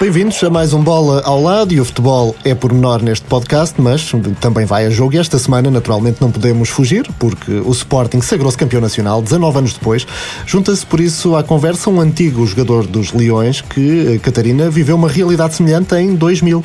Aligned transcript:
Bem-vindos 0.00 0.40
a 0.44 0.48
mais 0.48 0.72
um 0.72 0.80
Bola 0.80 1.22
ao 1.24 1.42
Lado 1.42 1.74
e 1.74 1.80
o 1.80 1.84
futebol 1.84 2.36
é 2.44 2.54
por 2.54 2.72
menor 2.72 3.02
neste 3.02 3.26
podcast, 3.26 3.80
mas 3.80 4.12
também 4.40 4.64
vai 4.64 4.86
a 4.86 4.90
jogo 4.90 5.16
e 5.16 5.18
esta 5.18 5.40
semana 5.40 5.72
naturalmente 5.72 6.20
não 6.20 6.30
podemos 6.30 6.68
fugir 6.68 7.04
porque 7.18 7.50
o 7.50 7.72
Sporting 7.72 8.20
sagrou-se 8.20 8.56
campeão 8.56 8.80
nacional 8.80 9.20
19 9.20 9.58
anos 9.58 9.72
depois. 9.72 10.06
Junta-se 10.46 10.86
por 10.86 11.00
isso 11.00 11.34
à 11.34 11.42
conversa 11.42 11.90
um 11.90 12.00
antigo 12.00 12.46
jogador 12.46 12.86
dos 12.86 13.12
Leões 13.12 13.60
que, 13.60 14.14
eh, 14.14 14.18
Catarina, 14.20 14.70
viveu 14.70 14.94
uma 14.94 15.08
realidade 15.08 15.56
semelhante 15.56 15.96
em 15.96 16.14
2000. 16.14 16.60
Uh, 16.60 16.64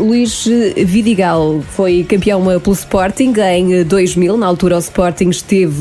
Luís 0.00 0.48
Vidigal 0.76 1.60
foi 1.72 2.06
campeão 2.08 2.44
pelo 2.60 2.76
Sporting 2.76 3.34
em 3.56 3.82
2000, 3.82 4.36
na 4.36 4.46
altura 4.46 4.76
o 4.76 4.78
Sporting 4.78 5.30
esteve 5.30 5.74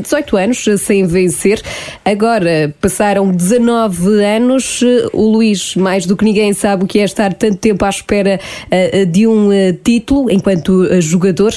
18 0.00 0.36
hum, 0.36 0.38
anos 0.38 0.64
sem 0.78 1.04
vencer. 1.04 1.60
Agora 2.04 2.72
passaram 2.80 3.32
19 3.32 4.22
anos, 4.24 4.84
o 5.12 5.28
Luís 5.28 5.74
mais 5.74 6.06
do 6.06 6.11
que 6.16 6.24
ninguém 6.24 6.52
sabe 6.52 6.84
o 6.84 6.86
que 6.86 6.98
é 6.98 7.04
estar 7.04 7.32
tanto 7.34 7.58
tempo 7.58 7.84
à 7.84 7.88
espera 7.88 8.38
uh, 8.38 9.06
de 9.06 9.26
um 9.26 9.48
uh, 9.48 9.72
título 9.84 10.30
enquanto 10.30 10.70
uh, 10.70 11.00
jogador. 11.00 11.52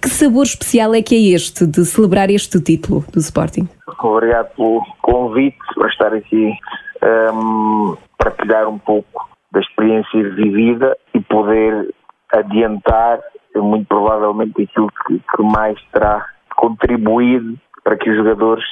que 0.00 0.08
sabor 0.08 0.44
especial 0.44 0.94
é 0.94 1.02
que 1.02 1.14
é 1.14 1.34
este 1.34 1.66
de 1.66 1.84
celebrar 1.84 2.30
este 2.30 2.60
título 2.60 3.04
do 3.12 3.18
Sporting? 3.18 3.68
Obrigado 3.98 4.54
pelo 4.56 4.82
convite 5.02 5.56
para 5.74 5.88
estar 5.88 6.14
aqui 6.14 6.52
um, 7.02 7.90
ehm, 7.90 7.96
partilhar 8.18 8.68
um 8.68 8.78
pouco 8.78 9.28
da 9.52 9.60
experiência 9.60 10.22
vivida 10.34 10.96
e 11.14 11.20
poder 11.20 11.94
adiantar 12.32 13.20
muito 13.54 13.86
provavelmente 13.86 14.62
aquilo 14.62 14.88
que, 15.06 15.18
que 15.18 15.42
mais 15.42 15.78
terá 15.92 16.24
contribuído 16.56 17.58
para 17.82 17.96
que 17.96 18.10
os 18.10 18.16
jogadores 18.16 18.64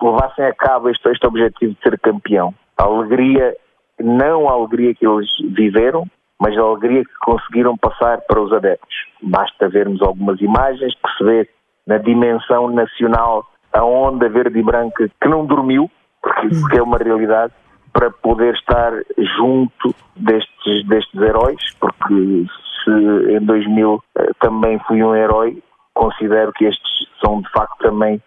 levassem 0.00 0.44
a 0.44 0.54
cabo 0.54 0.90
este, 0.90 1.08
este 1.10 1.26
objetivo 1.26 1.74
de 1.74 1.80
ser 1.82 1.98
campeão. 1.98 2.54
A 2.76 2.84
alegria 2.84 3.56
não 4.00 4.48
a 4.48 4.52
alegria 4.52 4.94
que 4.94 5.06
eles 5.06 5.28
viveram, 5.56 6.06
mas 6.40 6.56
a 6.56 6.60
alegria 6.60 7.04
que 7.04 7.14
conseguiram 7.24 7.76
passar 7.76 8.20
para 8.22 8.40
os 8.40 8.52
adeptos. 8.52 8.94
Basta 9.22 9.68
vermos 9.68 10.02
algumas 10.02 10.40
imagens, 10.40 10.94
perceber 10.96 11.48
na 11.86 11.98
dimensão 11.98 12.70
nacional 12.70 13.46
a 13.72 13.84
onda 13.84 14.28
verde 14.28 14.58
e 14.58 14.62
branca 14.62 15.08
que 15.20 15.28
não 15.28 15.46
dormiu, 15.46 15.90
porque, 16.22 16.48
porque 16.60 16.78
é 16.78 16.82
uma 16.82 16.98
realidade, 16.98 17.52
para 17.92 18.10
poder 18.10 18.54
estar 18.54 18.92
junto 19.36 19.94
destes, 20.16 20.86
destes 20.86 21.20
heróis, 21.20 21.60
porque 21.78 22.46
se 22.84 22.90
em 22.90 23.40
2000 23.40 24.02
eh, 24.18 24.30
também 24.40 24.78
fui 24.80 25.02
um 25.02 25.14
herói, 25.14 25.62
considero 25.94 26.52
que 26.52 26.64
estes 26.64 27.06
são 27.24 27.40
de 27.40 27.50
facto 27.50 27.78
também 27.78 28.20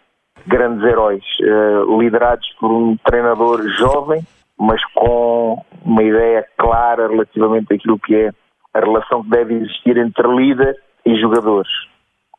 grandes 0.45 0.83
heróis, 0.83 1.23
eh, 1.41 1.97
liderados 1.99 2.47
por 2.59 2.71
um 2.71 2.95
treinador 2.97 3.67
jovem, 3.77 4.25
mas 4.59 4.83
com 4.93 5.63
uma 5.85 6.03
ideia 6.03 6.45
clara 6.57 7.07
relativamente 7.07 7.73
àquilo 7.73 7.99
que 7.99 8.15
é 8.15 8.31
a 8.73 8.79
relação 8.79 9.23
que 9.23 9.29
deve 9.29 9.55
existir 9.55 9.97
entre 9.97 10.27
líder 10.27 10.75
e 11.05 11.15
jogadores. 11.19 11.71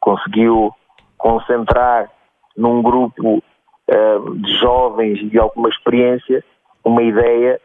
Conseguiu 0.01 0.73
concentrar 1.17 2.11
num 2.57 2.83
grupo 2.83 3.39
uh, 3.39 4.35
de 4.37 4.59
jovens 4.59 5.21
e 5.21 5.27
de 5.27 5.39
alguma 5.39 5.69
experiência 5.69 6.45
uma 6.85 7.03
ideia 7.03 7.61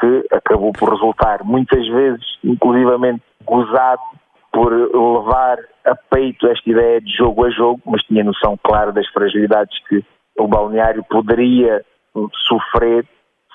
que 0.00 0.26
acabou 0.32 0.72
por 0.72 0.90
resultar 0.90 1.44
muitas 1.44 1.86
vezes, 1.88 2.24
inclusivamente, 2.42 3.22
gozado 3.44 4.02
por 4.52 4.72
levar 4.72 5.58
a 5.84 5.94
peito 6.10 6.46
esta 6.46 6.70
ideia 6.70 7.00
de 7.00 7.12
jogo 7.12 7.44
a 7.44 7.50
jogo, 7.50 7.80
mas 7.84 8.02
tinha 8.04 8.24
noção 8.24 8.58
clara 8.62 8.92
das 8.92 9.06
fragilidades 9.08 9.76
que 9.88 10.04
o 10.38 10.46
balneário 10.46 11.04
poderia 11.04 11.84
sofrer 12.46 13.04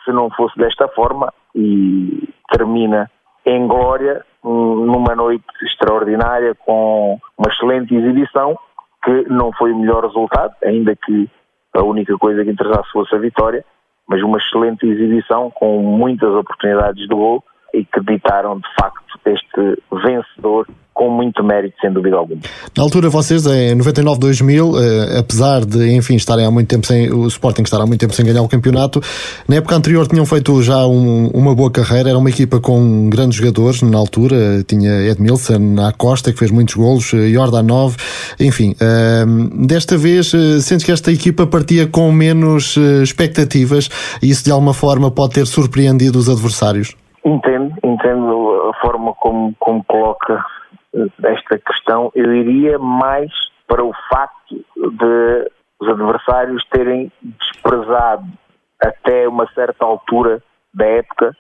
se 0.10 0.14
não 0.14 0.30
fosse 0.32 0.58
desta 0.58 0.88
forma 0.88 1.32
e 1.56 2.28
termina 2.52 3.10
em 3.46 3.68
glória 3.68 4.26
numa 4.44 5.16
noite 5.16 5.46
extraordinária 5.62 6.56
com 6.56 7.20
uma 7.38 7.52
excelente 7.52 7.96
exibição 7.96 8.58
que 9.04 9.30
não 9.30 9.52
foi 9.54 9.72
o 9.72 9.78
melhor 9.78 10.04
resultado, 10.04 10.54
ainda 10.64 10.96
que 10.96 11.30
a 11.74 11.84
única 11.84 12.18
coisa 12.18 12.44
que 12.44 12.52
interessasse 12.52 12.92
fosse 12.92 13.16
a 13.16 13.20
vitória, 13.20 13.64
mas 14.08 14.22
uma 14.24 14.38
excelente 14.40 14.86
exibição 14.86 15.52
com 15.52 15.82
muitas 15.82 16.30
oportunidades 16.34 17.08
de 17.08 17.14
gol 17.14 17.44
e 17.74 17.86
que 17.86 18.00
ditaram 18.02 18.58
de 18.58 18.68
facto 18.80 19.10
este 19.26 19.82
vencedor 19.92 20.68
com 21.00 21.10
muito 21.10 21.42
mérito, 21.42 21.78
sem 21.80 21.94
dúvida 21.94 22.18
alguma. 22.18 22.42
Na 22.76 22.84
altura, 22.84 23.10
vocês, 23.10 23.46
em 23.46 23.74
99-2000, 23.78 24.74
eh, 24.76 25.20
apesar 25.20 25.64
de, 25.64 25.96
enfim, 25.96 26.16
estarem 26.16 26.46
há 26.46 26.52
muito 26.52 26.68
tempo 26.68 26.86
sem, 26.86 27.10
o 27.10 27.26
Sporting 27.28 27.62
estar 27.62 27.80
há 27.80 27.86
muito 27.86 28.02
tempo 28.02 28.14
sem 28.14 28.26
ganhar 28.26 28.42
o 28.42 28.50
campeonato, 28.50 29.02
na 29.48 29.56
época 29.56 29.76
anterior 29.76 30.06
tinham 30.08 30.26
feito 30.26 30.62
já 30.62 30.86
um, 30.86 31.28
uma 31.28 31.56
boa 31.56 31.72
carreira, 31.72 32.10
era 32.10 32.18
uma 32.18 32.30
equipa 32.30 32.60
com 32.60 33.10
grandes 33.10 33.38
jogadores 33.38 33.82
na 33.82 33.98
altura, 33.98 34.62
tinha 34.68 34.92
Edmilson, 35.10 35.76
Acosta, 35.88 36.34
que 36.34 36.40
fez 36.40 36.52
muitos 36.52 36.76
golos, 36.76 37.14
eh, 37.14 37.30
Jordanov, 37.30 37.96
enfim. 38.38 38.76
Eh, 38.82 39.26
desta 39.66 39.98
vez, 39.98 40.34
sentes 40.62 40.84
que 40.84 40.92
esta 40.92 41.14
equipa 41.14 41.48
partia 41.48 41.88
com 41.88 42.12
menos 42.12 42.76
expectativas 43.02 43.90
e 44.22 44.30
isso 44.30 44.44
de 44.44 44.52
alguma 44.52 44.74
forma 44.74 45.10
pode 45.10 45.36
ter 45.36 45.48
surpreendido 45.48 46.20
os 46.20 46.28
adversários? 46.28 46.94
Entendo, 47.26 47.76
entendo 47.84 48.70
a 48.70 48.82
forma 48.82 49.14
como, 49.16 49.54
como 49.60 49.84
coloca 49.84 50.46
esta 51.24 51.58
questão, 51.60 52.12
eu 52.16 52.34
iria 52.34 52.80
mais 52.80 53.32
para 53.68 53.84
o 53.84 53.94
facto 54.10 54.56
de 54.76 55.52
os 55.80 55.88
adversários 55.88 56.66
terem 56.66 57.12
desprezado 57.22 58.26
até 58.82 59.28
uma 59.28 59.48
certa 59.54 59.86
altura 59.86 60.42
da 60.74 60.86
época 60.86 61.36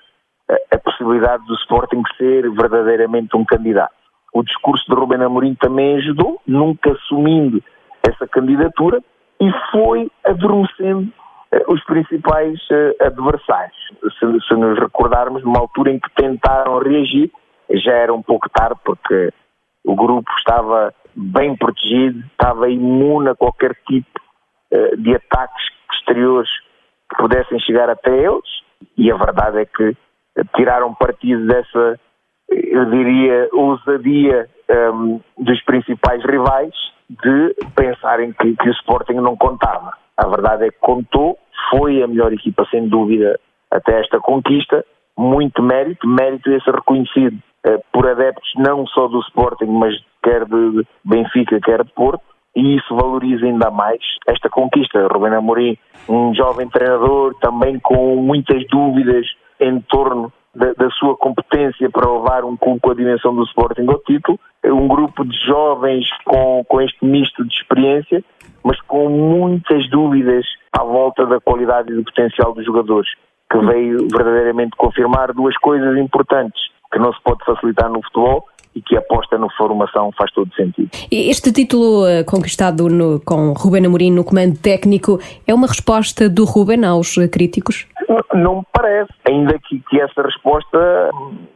a, 0.50 0.76
a 0.76 0.80
possibilidade 0.80 1.46
do 1.46 1.56
Sporting 1.56 2.04
ser 2.18 2.50
verdadeiramente 2.52 3.36
um 3.36 3.46
candidato. 3.46 3.94
O 4.34 4.44
discurso 4.44 4.86
de 4.88 4.96
Rubén 4.96 5.24
Amorim 5.24 5.56
também 5.56 5.98
ajudou, 5.98 6.42
nunca 6.46 6.92
assumindo 6.92 7.64
essa 8.04 8.28
candidatura, 8.28 9.02
e 9.42 9.52
foi 9.72 10.12
adormecendo 10.24 11.08
eh, 11.08 11.12
os 11.68 11.84
principais 11.86 12.60
eh, 12.72 12.96
adversários. 13.02 13.78
Se, 14.20 14.48
se, 14.48 14.56
nos 14.56 14.78
recordarmos, 14.80 15.44
numa 15.44 15.60
altura 15.60 15.92
em 15.92 16.00
que 16.00 16.10
tentaram 16.16 16.80
reagir, 16.80 17.32
já 17.72 17.94
era 17.94 18.14
um 18.14 18.22
pouco 18.22 18.50
tarde, 18.50 18.80
porque 18.84 19.32
o 19.84 19.96
grupo 19.96 20.30
estava 20.38 20.94
bem 21.16 21.56
protegido, 21.56 22.20
estava 22.28 22.70
imune 22.70 23.30
a 23.30 23.36
qualquer 23.36 23.76
tipo 23.88 24.20
uh, 24.72 24.98
de 24.98 25.16
ataques 25.16 25.66
exteriores 25.94 26.50
que 27.10 27.18
pudessem 27.18 27.60
chegar 27.60 27.90
até 27.90 28.12
eles, 28.12 28.50
e 28.98 29.12
a 29.12 29.18
verdade 29.18 29.60
é 29.60 29.66
que 29.66 29.96
tiraram 30.56 30.94
partido 30.94 31.46
dessa, 31.48 32.00
eu 32.50 32.86
diria, 32.86 33.50
ousadia 33.52 34.48
um, 34.70 35.16
ehm, 35.16 35.22
dos 35.38 35.62
principais 35.64 36.24
rivais 36.24 36.74
de 37.10 37.56
pensarem 37.76 38.31
que, 38.34 38.56
que 38.56 38.70
o 38.70 38.74
Sporting 38.74 39.16
não 39.16 39.36
contava. 39.36 39.94
A 40.22 40.28
verdade 40.28 40.66
é 40.66 40.69
que 40.69 40.80
contou, 40.81 41.38
foi 41.72 42.03
a 42.03 42.07
melhor 42.07 42.34
equipa, 42.34 42.68
sem 42.69 42.90
dúvida, 42.90 43.40
até 43.72 44.02
esta 44.02 44.19
conquista. 44.19 44.85
Muito 45.18 45.63
mérito, 45.63 46.06
mérito 46.06 46.52
esse 46.52 46.69
reconhecido 46.69 47.38
eh, 47.63 47.80
por 47.94 48.06
adeptos 48.06 48.52
não 48.57 48.85
só 48.88 49.07
do 49.07 49.19
Sporting, 49.22 49.68
mas 49.68 49.94
quer 50.22 50.44
de 50.44 50.85
Benfica, 51.06 51.59
quer 51.62 51.85
de 51.85 51.91
Porto, 51.94 52.24
e 52.53 52.75
isso 52.75 52.94
valoriza 52.94 53.46
ainda 53.46 53.72
mais 53.72 54.02
esta 54.28 54.50
conquista. 54.50 55.07
Rubén 55.07 55.34
Amorim, 55.34 55.78
um 56.09 56.36
jovem 56.36 56.68
treinador, 56.68 57.34
também 57.40 57.80
com 57.80 58.18
muitas 58.18 58.66
dúvidas 58.68 59.25
em 59.62 59.80
torno 59.81 60.34
da, 60.56 60.90
sua 61.00 61.16
competência 61.16 61.90
para 61.90 62.12
levar 62.12 62.44
um 62.44 62.58
clube 62.58 62.80
com 62.80 62.92
a 62.92 62.96
dimensão 62.96 63.36
do 63.36 63.44
Sporting 63.44 63.86
ao 63.88 64.00
título, 64.00 64.40
um 64.66 64.88
grupo 64.88 65.24
de 65.24 65.38
jovens 65.46 66.08
com, 66.26 66.64
com 66.68 66.82
este 66.82 67.06
misto 67.06 67.46
de 67.46 67.54
experiência, 67.54 68.24
mas 68.63 68.80
com 68.81 69.10
muitas 69.10 69.90
dúvidas 69.90 70.46
à 70.74 70.84
volta 70.84 71.25
da 71.25 71.40
qualidade 71.40 71.92
e 71.92 71.96
do 71.96 72.04
potencial 72.04 72.54
dos 72.54 72.66
jogadores, 72.66 73.10
que 73.51 73.57
veio 73.60 74.07
verdadeiramente 74.12 74.75
confirmar 74.78 75.34
duas 75.34 75.57
coisas 75.57 75.98
importantes 75.98 76.62
que 76.92 77.00
não 77.00 77.13
se 77.13 77.22
pode 77.24 77.44
facilitar 77.46 77.90
no 77.90 78.01
futebol 78.04 78.46
e 78.75 78.81
que 78.81 78.96
aposta 78.96 79.38
na 79.38 79.50
formação 79.57 80.12
faz 80.18 80.31
todo 80.31 80.54
sentido. 80.54 80.90
Este 81.12 81.51
título 81.51 82.06
uh, 82.06 82.24
conquistado 82.25 82.88
no, 82.88 83.19
com 83.19 83.54
Ruben 83.54 83.86
Amorim 83.86 84.12
no 84.12 84.24
comando 84.24 84.57
técnico 84.60 85.19
é 85.48 85.54
uma 85.54 85.68
resposta 85.68 86.30
do 86.30 86.46
Ruben 86.46 86.86
aos 86.86 87.18
uh, 87.18 87.28
críticos? 87.28 87.88
Não 88.34 88.58
me 88.58 88.66
parece, 88.74 89.14
ainda 89.28 89.58
que, 89.60 89.80
que 89.82 90.02
essa 90.02 90.22
resposta 90.22 91.12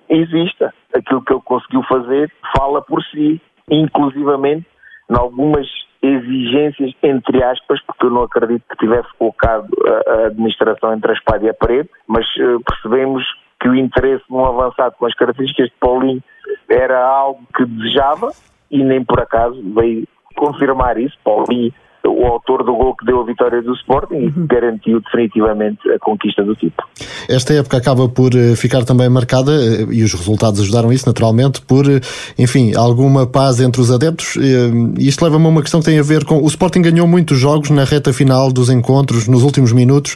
exista. 0.07 0.73
Aquilo 0.95 1.23
que 1.23 1.33
ele 1.33 1.41
conseguiu 1.43 1.81
fazer 1.83 2.31
fala 2.55 2.81
por 2.81 3.03
si, 3.05 3.41
inclusivamente 3.69 4.67
em 5.09 5.15
algumas 5.15 5.67
exigências, 6.01 6.93
entre 7.01 7.43
aspas, 7.43 7.81
porque 7.81 8.05
eu 8.05 8.11
não 8.11 8.23
acredito 8.23 8.63
que 8.69 8.77
tivesse 8.77 9.07
colocado 9.17 9.67
a, 10.07 10.27
administração 10.27 10.93
entre 10.93 11.11
a 11.11 11.13
espada 11.13 11.45
e 11.45 11.49
a 11.49 11.53
parede, 11.53 11.89
mas 12.07 12.25
uh, 12.37 12.61
percebemos 12.63 13.23
que 13.59 13.69
o 13.69 13.75
interesse 13.75 14.23
num 14.29 14.45
avançado 14.45 14.95
com 14.97 15.05
as 15.05 15.15
características 15.15 15.69
de 15.69 15.75
Paulinho 15.79 16.23
era 16.69 17.01
algo 17.01 17.41
que 17.55 17.65
desejava 17.65 18.31
e 18.69 18.83
nem 18.83 19.03
por 19.03 19.21
acaso 19.21 19.61
veio 19.73 20.05
confirmar 20.35 20.97
isso. 20.97 21.17
Paulinho 21.23 21.73
o 22.05 22.25
autor 22.25 22.63
do 22.63 22.73
gol 22.75 22.95
que 22.95 23.05
deu 23.05 23.21
a 23.21 23.25
vitória 23.25 23.61
do 23.61 23.73
Sporting 23.73 24.15
e 24.15 24.27
uhum. 24.27 24.47
garantiu 24.47 24.99
definitivamente 25.01 25.89
a 25.89 25.99
conquista 25.99 26.43
do 26.43 26.55
título. 26.55 26.87
Esta 27.29 27.53
época 27.53 27.77
acaba 27.77 28.09
por 28.09 28.35
eh, 28.35 28.55
ficar 28.55 28.83
também 28.83 29.07
marcada, 29.09 29.51
eh, 29.51 29.87
e 29.91 30.03
os 30.03 30.13
resultados 30.13 30.59
ajudaram 30.59 30.91
isso 30.91 31.07
naturalmente, 31.07 31.61
por, 31.61 31.89
eh, 31.89 32.01
enfim, 32.37 32.75
alguma 32.75 33.25
paz 33.25 33.59
entre 33.61 33.81
os 33.81 33.91
adeptos. 33.91 34.35
E 34.35 35.07
isto 35.07 35.23
leva-me 35.23 35.45
a 35.45 35.49
uma 35.49 35.61
questão 35.61 35.79
que 35.79 35.85
tem 35.85 35.99
a 35.99 36.03
ver 36.03 36.25
com. 36.25 36.41
O 36.43 36.47
Sporting 36.47 36.81
ganhou 36.81 37.07
muitos 37.07 37.39
jogos 37.39 37.69
na 37.69 37.83
reta 37.83 38.11
final 38.11 38.51
dos 38.51 38.69
encontros, 38.69 39.27
nos 39.27 39.43
últimos 39.43 39.71
minutos, 39.71 40.15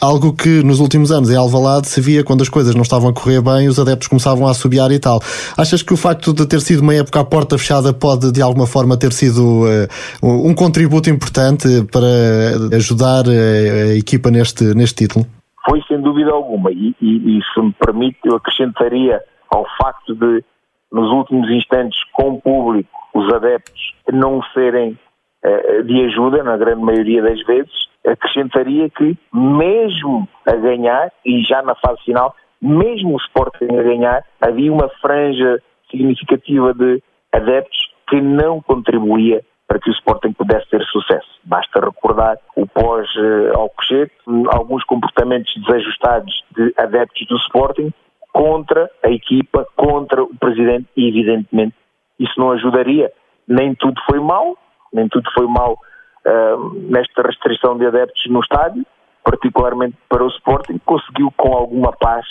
algo 0.00 0.32
que 0.32 0.62
nos 0.62 0.80
últimos 0.80 1.12
anos 1.12 1.30
em 1.30 1.36
Alvalade 1.36 1.88
se 1.88 2.00
via 2.00 2.24
quando 2.24 2.42
as 2.42 2.48
coisas 2.48 2.74
não 2.74 2.82
estavam 2.82 3.10
a 3.10 3.12
correr 3.12 3.40
bem, 3.40 3.68
os 3.68 3.78
adeptos 3.78 4.08
começavam 4.08 4.46
a 4.46 4.50
assobiar 4.50 4.90
e 4.90 4.98
tal. 4.98 5.20
Achas 5.56 5.82
que 5.82 5.92
o 5.92 5.96
facto 5.96 6.32
de 6.32 6.46
ter 6.46 6.60
sido 6.60 6.80
uma 6.80 6.94
época 6.94 7.20
à 7.20 7.24
porta 7.24 7.58
fechada 7.58 7.92
pode 7.92 8.32
de 8.32 8.40
alguma 8.40 8.66
forma 8.66 8.96
ter 8.96 9.12
sido 9.12 9.64
uh, 9.64 9.86
um 10.22 10.54
contributo 10.54 11.10
importante? 11.10 11.25
Importante 11.26 11.66
para 11.90 12.76
ajudar 12.76 13.24
a, 13.26 13.96
equipa 13.96 14.30
neste, 14.30 14.64
neste 14.74 15.06
título? 15.06 15.26
Foi 15.68 15.82
sem 15.88 16.00
dúvida 16.00 16.30
alguma, 16.30 16.70
e, 16.70 16.94
e, 17.00 17.38
e 17.38 17.40
se 17.52 17.60
me 17.60 17.72
permite, 17.72 18.18
eu 18.24 18.36
acrescentaria 18.36 19.20
ao 19.50 19.66
facto 19.80 20.14
de, 20.14 20.44
nos 20.92 21.10
últimos 21.10 21.50
instantes, 21.50 21.98
com 22.12 22.34
o 22.34 22.40
público, 22.40 22.88
os 23.14 23.32
adeptos 23.34 23.94
não 24.12 24.40
serem 24.54 24.96
uh, 25.44 25.82
de 25.82 26.04
ajuda, 26.04 26.44
na 26.44 26.56
grande 26.56 26.82
maioria 26.82 27.22
das 27.22 27.42
vezes, 27.44 27.72
acrescentaria 28.06 28.88
que, 28.88 29.18
mesmo 29.34 30.28
a 30.46 30.54
ganhar, 30.54 31.10
e 31.24 31.42
já 31.42 31.60
na 31.62 31.74
fase 31.74 32.00
final, 32.04 32.32
mesmo 32.62 33.14
o 33.14 33.18
Sporting 33.18 33.76
a 33.76 33.82
ganhar, 33.82 34.24
havia 34.40 34.72
uma 34.72 34.88
franja 35.00 35.60
significativa 35.90 36.72
de 36.72 37.02
adeptos 37.32 37.90
que 38.08 38.20
não 38.20 38.62
contribuía 38.62 39.42
para 39.66 39.80
que 39.80 39.90
o 39.90 39.92
Sporting 39.92 40.32
pudesse 40.32 40.68
ter 40.70 40.82
sucesso. 40.84 41.28
Basta 41.44 41.80
recordar 41.80 42.38
o 42.56 42.66
pós-Alcochete, 42.66 44.12
alguns 44.50 44.84
comportamentos 44.84 45.52
desajustados 45.56 46.32
de 46.56 46.72
adeptos 46.78 47.26
do 47.26 47.36
Sporting 47.36 47.92
contra 48.32 48.90
a 49.02 49.10
equipa, 49.10 49.66
contra 49.76 50.22
o 50.22 50.36
presidente 50.36 50.86
e, 50.96 51.08
evidentemente, 51.08 51.74
isso 52.18 52.38
não 52.38 52.52
ajudaria. 52.52 53.10
Nem 53.48 53.74
tudo 53.74 54.00
foi 54.08 54.20
mal, 54.20 54.56
nem 54.92 55.08
tudo 55.08 55.28
foi 55.32 55.46
mal 55.46 55.72
uh, 55.72 56.74
nesta 56.90 57.22
restrição 57.22 57.76
de 57.76 57.86
adeptos 57.86 58.22
no 58.28 58.40
estádio, 58.40 58.84
particularmente 59.24 59.96
para 60.08 60.24
o 60.24 60.28
Sporting, 60.28 60.78
conseguiu 60.84 61.32
com 61.36 61.52
alguma 61.54 61.92
paz 61.92 62.24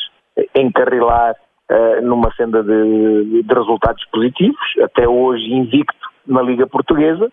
encarrilar 0.55 1.35
uh, 1.71 2.01
numa 2.01 2.33
senda 2.35 2.63
de, 2.63 3.43
de 3.43 3.53
resultados 3.53 4.03
positivos, 4.05 4.59
até 4.83 5.07
hoje 5.07 5.51
invicto 5.51 6.14
na 6.27 6.41
Liga 6.41 6.67
Portuguesa, 6.67 7.31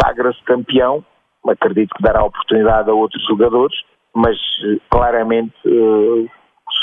sagra-se 0.00 0.42
campeão, 0.44 1.04
acredito 1.46 1.94
que 1.94 2.02
dará 2.02 2.22
oportunidade 2.24 2.90
a 2.90 2.94
outros 2.94 3.24
jogadores, 3.26 3.76
mas 4.14 4.36
eh, 4.64 4.78
claramente 4.90 5.54
uh, 5.66 6.28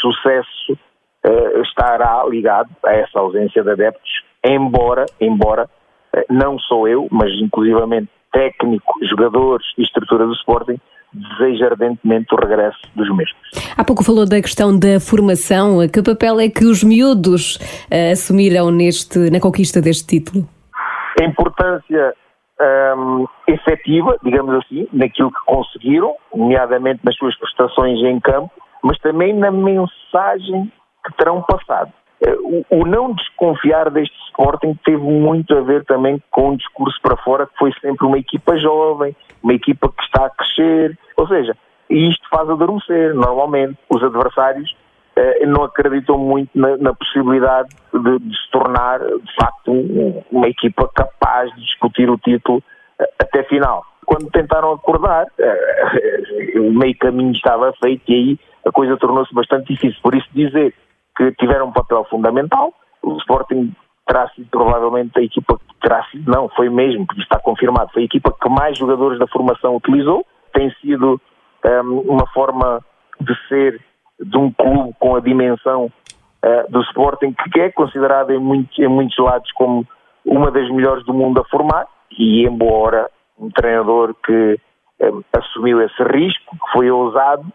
sucesso 0.02 0.74
uh, 0.74 1.62
estará 1.62 2.24
ligado 2.25 2.69
a 2.86 2.94
essa 2.94 3.19
ausência 3.19 3.63
de 3.63 3.72
adeptos, 3.72 4.10
embora, 4.44 5.06
embora 5.19 5.69
não 6.30 6.57
sou 6.60 6.88
eu, 6.88 7.07
mas 7.12 7.30
inclusivamente 7.42 8.10
técnico, 8.31 8.94
jogadores 9.10 9.66
e 9.78 9.84
estrutura 9.84 10.25
do 10.25 10.34
Sporting 10.34 10.80
deseja 11.13 11.68
ardentemente 11.68 12.34
o 12.34 12.38
regresso 12.38 12.80
dos 12.96 13.08
mesmos. 13.16 13.40
Há 13.78 13.84
pouco 13.84 14.04
falou 14.04 14.28
da 14.28 14.42
questão 14.42 14.78
da 14.78 15.00
formação. 15.00 15.88
Que 15.88 16.04
papel 16.04 16.40
é 16.42 16.50
que 16.50 16.66
os 16.66 16.84
miúdos 16.84 17.58
assumiram 18.12 18.69
neste, 18.69 19.30
na 19.30 19.40
conquista 19.40 19.81
deste 19.81 20.06
título? 20.06 20.48
A 21.19 21.23
importância 21.23 22.13
um, 22.97 23.25
efetiva, 23.47 24.17
digamos 24.23 24.56
assim, 24.56 24.88
naquilo 24.91 25.31
que 25.31 25.45
conseguiram, 25.45 26.15
nomeadamente 26.33 27.01
nas 27.03 27.15
suas 27.15 27.38
prestações 27.38 28.00
em 28.00 28.19
campo, 28.19 28.51
mas 28.83 28.97
também 29.00 29.33
na 29.33 29.51
mensagem 29.51 30.71
que 31.06 31.13
terão 31.17 31.41
passado. 31.41 31.91
Eh, 32.21 32.35
o, 32.39 32.65
o 32.69 32.85
não 32.85 33.13
desconfiar 33.13 33.89
deste 33.89 34.15
Sporting 34.27 34.77
teve 34.85 35.03
muito 35.03 35.56
a 35.56 35.62
ver 35.62 35.83
também 35.85 36.21
com 36.31 36.51
o 36.51 36.57
discurso 36.57 37.00
para 37.01 37.17
fora, 37.17 37.47
que 37.47 37.57
foi 37.57 37.73
sempre 37.81 38.06
uma 38.06 38.17
equipa 38.17 38.57
jovem, 38.57 39.15
uma 39.44 39.53
equipa 39.53 39.89
que 39.89 40.03
está 40.03 40.25
a 40.25 40.29
crescer, 40.29 40.97
ou 41.17 41.27
seja, 41.27 41.56
isto 41.89 42.27
faz 42.29 42.50
adormecer, 42.50 43.13
normalmente, 43.13 43.77
os 43.89 44.03
adversários 44.03 44.75
não 45.47 45.63
acreditam 45.63 46.17
muito 46.17 46.50
na, 46.56 46.77
na 46.77 46.94
possibilidade 46.94 47.69
de, 47.94 48.19
de, 48.19 48.35
se 48.35 48.51
tornar, 48.51 49.00
de 49.00 49.35
facto, 49.35 49.71
um, 49.71 50.23
uma 50.31 50.47
equipa 50.47 50.89
capaz 50.94 51.53
de 51.56 51.62
discutir 51.62 52.09
o 52.09 52.17
título 52.17 52.62
eh, 53.00 53.09
até 53.19 53.44
final. 53.44 53.85
Quando 54.06 54.29
tentaram 54.29 54.73
acordar, 54.73 55.27
eh, 55.39 56.59
o 56.59 56.71
meio 56.71 56.97
caminho 56.97 57.31
estava 57.31 57.73
feito 57.81 58.03
e 58.09 58.13
aí 58.13 58.39
a 58.65 58.71
coisa 58.71 58.97
tornou-se 58.97 59.33
bastante 59.33 59.73
difícil. 59.73 60.00
Por 60.01 60.15
isso 60.15 60.27
dizer 60.33 60.73
que 61.15 61.31
tiveram 61.33 61.67
um 61.67 61.71
papel 61.71 62.03
fundamental, 62.09 62.73
o 63.01 63.17
Sporting 63.17 63.73
terá 64.06 64.29
sido 64.29 64.47
provavelmente 64.50 65.17
a 65.17 65.23
equipa 65.23 65.57
que 65.57 65.75
terá 65.81 66.03
sido, 66.12 66.29
não, 66.29 66.50
foi 66.50 66.69
mesmo, 66.69 67.06
porque 67.07 67.21
está 67.21 67.39
confirmado, 67.39 67.91
foi 67.94 68.03
a 68.03 68.06
equipa 68.06 68.35
que 68.39 68.50
mais 68.50 68.77
jogadores 68.77 69.17
da 69.17 69.27
formação 69.27 69.75
utilizou, 69.75 70.25
tem 70.53 70.69
sido 70.81 71.19
um, 71.65 72.00
uma 72.00 72.27
forma 72.27 72.81
de 73.19 73.33
ser 73.47 73.81
de 74.19 74.38
um 74.38 74.51
clube 74.51 74.94
com 75.00 75.15
a 75.15 75.19
dimensão 75.19 75.85
uh, 75.85 76.71
do 76.71 76.81
Sporting, 76.81 77.33
que 77.51 77.59
é 77.59 77.71
considerado 77.71 78.31
em, 78.31 78.39
muito, 78.39 78.81
em 78.81 78.88
muitos 78.88 79.17
lados 79.17 79.51
como 79.53 79.85
uma 80.25 80.50
das 80.51 80.69
melhores 80.69 81.06
do 81.06 81.13
mundo 81.13 81.39
a 81.39 81.45
formar, 81.45 81.85
e 82.17 82.45
embora 82.45 83.09
um 83.38 83.50
treinador 83.50 84.15
que 84.23 84.59
um, 85.01 85.19
eh, 85.19 85.38
assumiu 85.38 85.81
esse 85.81 86.01
risco, 86.03 86.56
que 86.56 86.71
foi 86.71 86.89
ousado 86.89 87.45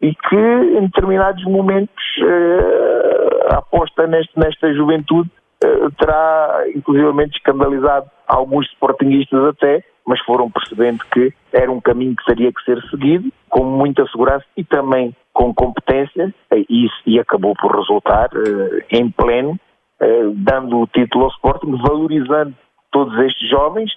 e 0.00 0.14
que 0.14 0.36
em 0.36 0.82
determinados 0.82 1.44
momentos 1.44 2.04
uh, 2.22 3.54
aposta 3.54 4.06
neste, 4.06 4.38
nesta 4.38 4.72
juventude 4.74 5.30
uh, 5.64 5.90
terá 5.92 6.64
inclusivamente 6.74 7.38
escandalizado 7.38 8.06
alguns 8.26 8.66
sportinguistas 8.72 9.42
até, 9.44 9.82
mas 10.06 10.20
foram 10.20 10.50
percebendo 10.50 11.02
que 11.12 11.32
era 11.52 11.70
um 11.70 11.80
caminho 11.80 12.14
que 12.14 12.24
teria 12.24 12.52
que 12.52 12.62
ser 12.64 12.80
seguido 12.90 13.32
com 13.48 13.64
muita 13.64 14.06
segurança 14.06 14.44
e 14.56 14.62
também 14.62 15.14
com 15.36 15.52
competência 15.54 16.34
e, 16.52 16.86
e 17.06 17.20
acabou 17.20 17.54
por 17.54 17.70
resultar 17.76 18.30
uh, 18.32 18.82
em 18.90 19.10
pleno, 19.10 19.52
uh, 20.00 20.32
dando 20.34 20.80
o 20.80 20.86
título 20.86 21.24
ao 21.24 21.30
Sporting, 21.30 21.76
valorizando 21.86 22.54
todos 22.90 23.14
estes 23.20 23.50
jovens 23.50 23.92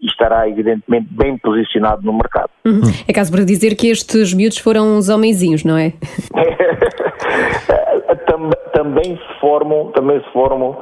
e 0.00 0.06
estará 0.06 0.48
evidentemente 0.48 1.06
bem 1.12 1.38
posicionado 1.38 2.02
no 2.02 2.12
mercado. 2.12 2.50
Uhum. 2.64 2.80
É 3.06 3.12
caso 3.12 3.30
para 3.30 3.44
dizer 3.44 3.76
que 3.76 3.88
estes 3.88 4.34
miúdos 4.34 4.58
foram 4.58 4.96
uns 4.96 5.08
homenzinhos, 5.08 5.62
não 5.62 5.78
é? 5.78 5.92
também 8.72 9.16
se 9.16 9.40
formam, 9.40 9.92
também 9.92 10.20
se 10.20 10.32
formam 10.32 10.76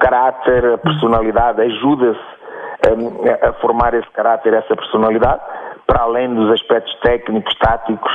caráter, 0.00 0.76
personalidade, 0.78 1.62
ajuda-se 1.62 2.20
um, 2.90 3.48
a 3.48 3.52
formar 3.54 3.94
esse 3.94 4.10
caráter, 4.10 4.52
essa 4.52 4.76
personalidade, 4.76 5.40
para 5.86 6.02
além 6.02 6.34
dos 6.34 6.50
aspectos 6.52 6.94
técnicos, 7.00 7.54
táticos, 7.58 8.12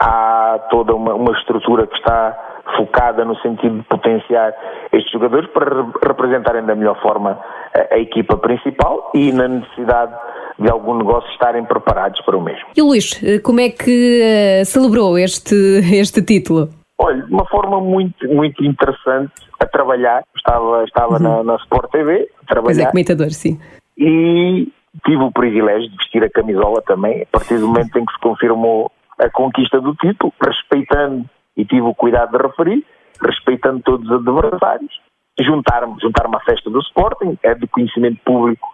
há 0.00 0.58
toda 0.70 0.94
uma, 0.94 1.14
uma 1.14 1.32
estrutura 1.38 1.86
que 1.86 1.94
está 1.96 2.36
focada 2.76 3.24
no 3.24 3.36
sentido 3.40 3.78
de 3.78 3.82
potenciar 3.84 4.54
estes 4.92 5.12
jogadores 5.12 5.48
para 5.50 5.86
representarem 6.02 6.64
da 6.64 6.74
melhor 6.74 7.00
forma 7.02 7.38
a, 7.74 7.94
a, 7.94 7.98
equipa 7.98 8.36
principal 8.38 9.10
e 9.14 9.30
na 9.32 9.46
necessidade 9.46 10.12
de 10.58 10.70
algum 10.70 10.96
negócio 10.96 11.28
estarem 11.32 11.64
preparados 11.64 12.20
para 12.22 12.36
o 12.36 12.40
mesmo. 12.40 12.66
E 12.76 12.82
Luís, 12.82 13.20
eh, 13.22 13.38
como 13.38 13.60
é 13.60 13.70
que 13.70 14.20
uh, 14.62 14.64
celebrou 14.64 15.18
este, 15.18 15.54
este 15.92 16.22
título? 16.22 16.68
Olha, 16.98 17.22
de 17.22 17.32
uma 17.32 17.46
forma 17.46 17.80
muito, 17.80 18.26
muito 18.28 18.62
interessante 18.64 19.32
a 19.58 19.66
trabalhar. 19.66 20.22
Estava, 20.36 20.84
estava 20.84 21.14
uhum. 21.14 21.22
na, 21.22 21.44
na 21.44 21.56
Sport 21.56 21.90
TV 21.90 22.28
a 22.42 22.46
trabalhar. 22.46 22.62
Pois 22.62 22.78
é, 22.78 22.90
comentador, 22.90 23.30
sim. 23.30 23.58
E 23.96 24.68
tive 25.04 25.22
o 25.22 25.32
privilégio 25.32 25.88
de 25.88 25.96
vestir 25.96 26.22
a 26.22 26.30
camisola 26.30 26.82
também, 26.82 27.22
a 27.22 27.26
partir 27.26 27.58
do 27.58 27.68
momento 27.68 27.98
em 27.98 28.04
que 28.04 28.12
se 28.12 28.20
confirmou 28.20 28.90
a 29.20 29.30
conquista 29.30 29.80
do 29.80 29.94
título, 29.94 30.32
respeitando, 30.42 31.28
e 31.56 31.64
tive 31.64 31.82
o 31.82 31.94
cuidado 31.94 32.36
de 32.36 32.42
referir, 32.42 32.84
respeitando 33.22 33.82
todos 33.82 34.08
os 34.08 34.16
adversários, 34.16 35.00
juntar-me 35.38 36.00
juntar 36.00 36.26
à 36.26 36.40
festa 36.40 36.70
do 36.70 36.80
Sporting, 36.80 37.38
é 37.42 37.54
de 37.54 37.66
conhecimento 37.66 38.20
público 38.24 38.66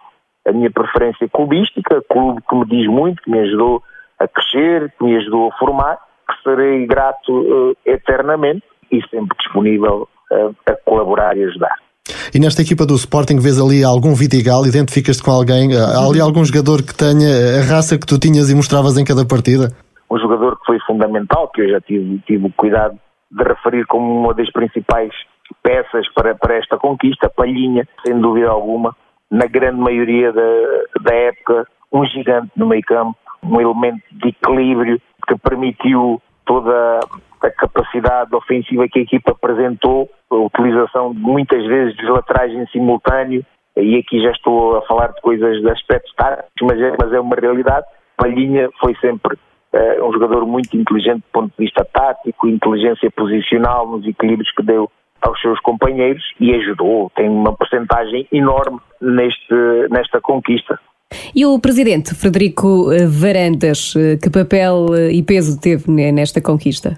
a 0.47 0.51
minha 0.53 0.71
preferência 0.71 1.27
clubística, 1.27 2.01
clube 2.09 2.41
que 2.49 2.55
me 2.55 2.65
diz 2.65 2.87
muito, 2.87 3.21
que 3.21 3.29
me 3.29 3.39
ajudou 3.39 3.83
a 4.19 4.27
crescer, 4.27 4.93
que 4.97 5.03
me 5.03 5.17
ajudou 5.17 5.49
a 5.51 5.57
formar, 5.57 5.97
que 5.97 6.41
serei 6.43 6.87
grato 6.87 7.31
uh, 7.31 7.77
eternamente 7.85 8.63
e 8.89 9.01
sempre 9.09 9.37
disponível 9.37 10.07
uh, 10.31 10.55
a 10.65 10.75
colaborar 10.85 11.35
e 11.37 11.43
ajudar. 11.43 11.75
E 12.33 12.39
nesta 12.39 12.61
equipa 12.61 12.85
do 12.85 12.95
Sporting 12.95 13.39
vês 13.39 13.59
ali 13.59 13.83
algum 13.83 14.13
Vidigal, 14.13 14.65
identificas-te 14.65 15.21
com 15.21 15.31
alguém? 15.31 15.75
Há 15.75 16.05
ali 16.05 16.21
algum 16.21 16.43
jogador 16.45 16.81
que 16.81 16.95
tenha 16.95 17.59
a 17.59 17.63
raça 17.63 17.97
que 17.97 18.05
tu 18.05 18.17
tinhas 18.17 18.49
e 18.49 18.55
mostravas 18.55 18.97
em 18.97 19.03
cada 19.03 19.25
partida? 19.25 19.73
Um 20.09 20.17
jogador 20.19 20.57
que 20.57 20.65
foi 20.65 20.79
fundamental, 20.81 21.49
que 21.49 21.61
eu 21.61 21.69
já 21.69 21.81
tive, 21.81 22.19
tive 22.19 22.47
o 22.47 22.53
cuidado 22.53 22.97
de 23.31 23.43
referir 23.43 23.85
como 23.87 24.21
uma 24.21 24.33
das 24.33 24.49
principais 24.51 25.11
peças 25.61 26.07
para, 26.13 26.35
para 26.35 26.55
esta 26.55 26.77
conquista, 26.77 27.29
Palhinha, 27.29 27.87
sem 28.05 28.19
dúvida 28.19 28.49
alguma, 28.49 28.95
na 29.29 29.45
grande 29.45 29.79
maioria 29.79 30.31
da, 30.31 30.41
da 31.01 31.13
época, 31.13 31.67
um 31.91 32.05
gigante 32.05 32.51
no 32.55 32.67
meio 32.67 32.83
campo, 32.83 33.17
um 33.43 33.59
elemento 33.59 34.01
de 34.11 34.29
equilíbrio 34.29 35.01
que 35.27 35.37
permitiu 35.37 36.21
toda 36.45 36.99
a 37.41 37.51
capacidade 37.51 38.33
ofensiva 38.33 38.87
que 38.87 38.99
a 38.99 39.03
equipa 39.03 39.31
apresentou, 39.31 40.09
a 40.31 40.35
utilização 40.35 41.13
muitas 41.13 41.63
vezes 41.65 41.95
dos 41.97 42.09
laterais 42.09 42.53
em 42.53 42.65
simultâneo, 42.67 43.45
e 43.75 43.97
aqui 43.97 44.21
já 44.21 44.31
estou 44.31 44.77
a 44.77 44.81
falar 44.83 45.09
de 45.09 45.21
coisas 45.21 45.61
de 45.61 45.69
aspectos 45.69 46.11
táticos, 46.15 46.51
mas 46.63 46.81
é, 46.81 46.95
mas 46.99 47.13
é 47.13 47.19
uma 47.19 47.35
realidade. 47.35 47.85
Palhinha 48.15 48.69
foi 48.79 48.95
sempre 48.95 49.37
uh, 49.77 50.07
um 50.07 50.11
jogador 50.11 50.45
muito 50.45 50.75
inteligente 50.75 51.17
do 51.19 51.31
ponto 51.31 51.51
de 51.57 51.65
vista 51.65 51.85
tático, 51.85 52.47
inteligência 52.47 53.09
posicional 53.11 53.87
nos 53.87 54.05
equilíbrios 54.05 54.51
que 54.51 54.63
deu 54.63 54.89
aos 55.21 55.39
seus 55.41 55.59
companheiros 55.59 56.23
e 56.39 56.53
ajudou, 56.53 57.11
tem 57.15 57.29
uma 57.29 57.55
porcentagem 57.55 58.27
enorme 58.31 58.79
neste, 59.01 59.53
nesta 59.89 60.21
conquista. 60.21 60.79
E 61.33 61.45
o 61.45 61.59
presidente 61.59 62.13
Frederico 62.13 62.89
Varandas, 63.07 63.93
eh, 63.95 64.17
que 64.17 64.29
papel 64.29 64.93
eh, 64.93 65.13
e 65.13 65.23
peso 65.23 65.59
teve 65.59 65.89
nesta 65.89 66.41
conquista? 66.41 66.95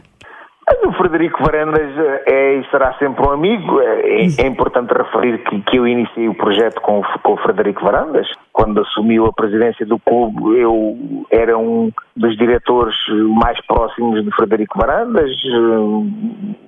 O 0.86 0.94
Frederico 0.94 1.44
Varandas 1.44 1.92
é 2.28 2.56
e 2.56 2.70
será 2.70 2.94
sempre 3.00 3.26
um 3.26 3.32
amigo. 3.32 3.82
É, 3.82 4.28
é 4.38 4.48
importante 4.48 4.94
referir 4.94 5.44
que, 5.44 5.62
que, 5.62 5.78
eu 5.78 5.88
iniciei 5.88 6.30
o 6.30 6.36
projeto 6.36 6.80
com, 6.82 7.02
com 7.24 7.34
o 7.34 7.38
Frederico 7.38 7.84
Varandas. 7.84 8.28
Quando 8.54 8.82
assumiu 8.82 9.26
a 9.26 9.34
presidência 9.34 9.84
do 9.86 9.98
clube, 9.98 10.60
eu 10.60 11.26
era 11.32 11.58
um 11.58 11.92
dos 12.16 12.38
diretores 12.38 12.96
mais 13.42 13.60
próximos 13.66 14.24
de 14.24 14.30
Frederico 14.32 14.78
Varandas, 14.78 15.32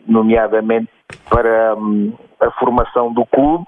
nomeadamente 0.08 0.90
para 1.30 1.76
hum, 1.76 2.14
a 2.40 2.50
formação 2.52 3.14
do 3.14 3.26
clube 3.28 3.66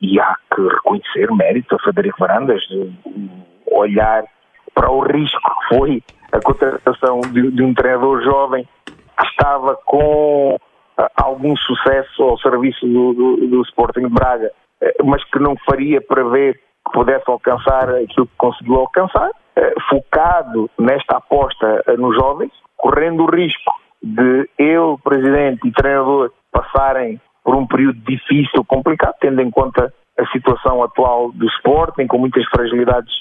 e 0.00 0.20
há 0.20 0.34
que 0.54 0.62
reconhecer 0.62 1.28
mérito 1.32 1.74
a 1.74 1.78
Frederico 1.80 2.18
Varandas, 2.20 2.62
olhar 3.70 4.24
para 4.74 4.90
o 4.90 5.00
risco 5.00 5.40
que 5.40 5.74
foi 5.76 6.02
a 6.30 6.40
contratação 6.40 7.20
de, 7.20 7.50
de 7.50 7.62
um 7.62 7.74
treinador 7.74 8.22
jovem 8.22 8.66
estava 9.20 9.76
com 9.84 10.58
ah, 10.96 11.10
algum 11.16 11.56
sucesso 11.56 12.22
ao 12.22 12.38
serviço 12.38 12.86
do, 12.86 13.12
do, 13.14 13.46
do 13.48 13.62
Sporting 13.62 14.02
de 14.02 14.08
Braga, 14.08 14.50
eh, 14.80 14.94
mas 15.04 15.22
que 15.24 15.38
não 15.38 15.56
faria 15.64 16.00
para 16.00 16.24
ver 16.24 16.54
que 16.54 16.92
pudesse 16.92 17.24
alcançar 17.26 17.88
aquilo 17.90 18.26
que 18.26 18.36
conseguiu 18.36 18.76
alcançar, 18.76 19.30
eh, 19.56 19.74
focado 19.88 20.70
nesta 20.78 21.16
aposta 21.16 21.82
eh, 21.86 21.96
nos 21.96 22.14
jovens, 22.16 22.52
correndo 22.76 23.24
o 23.24 23.30
risco 23.30 23.72
de 24.02 24.48
ele, 24.58 24.96
presidente 25.02 25.66
e 25.66 25.72
treinador, 25.72 26.32
passarem 26.50 27.20
por 27.44 27.54
um 27.54 27.66
período 27.66 27.98
difícil, 28.00 28.64
complicado, 28.64 29.14
tendo 29.20 29.40
em 29.40 29.50
conta 29.50 29.92
a 30.18 30.26
situação 30.26 30.82
atual 30.82 31.32
do 31.32 31.46
Sporting, 31.46 32.06
com 32.06 32.18
muitas 32.18 32.44
fragilidades 32.46 33.12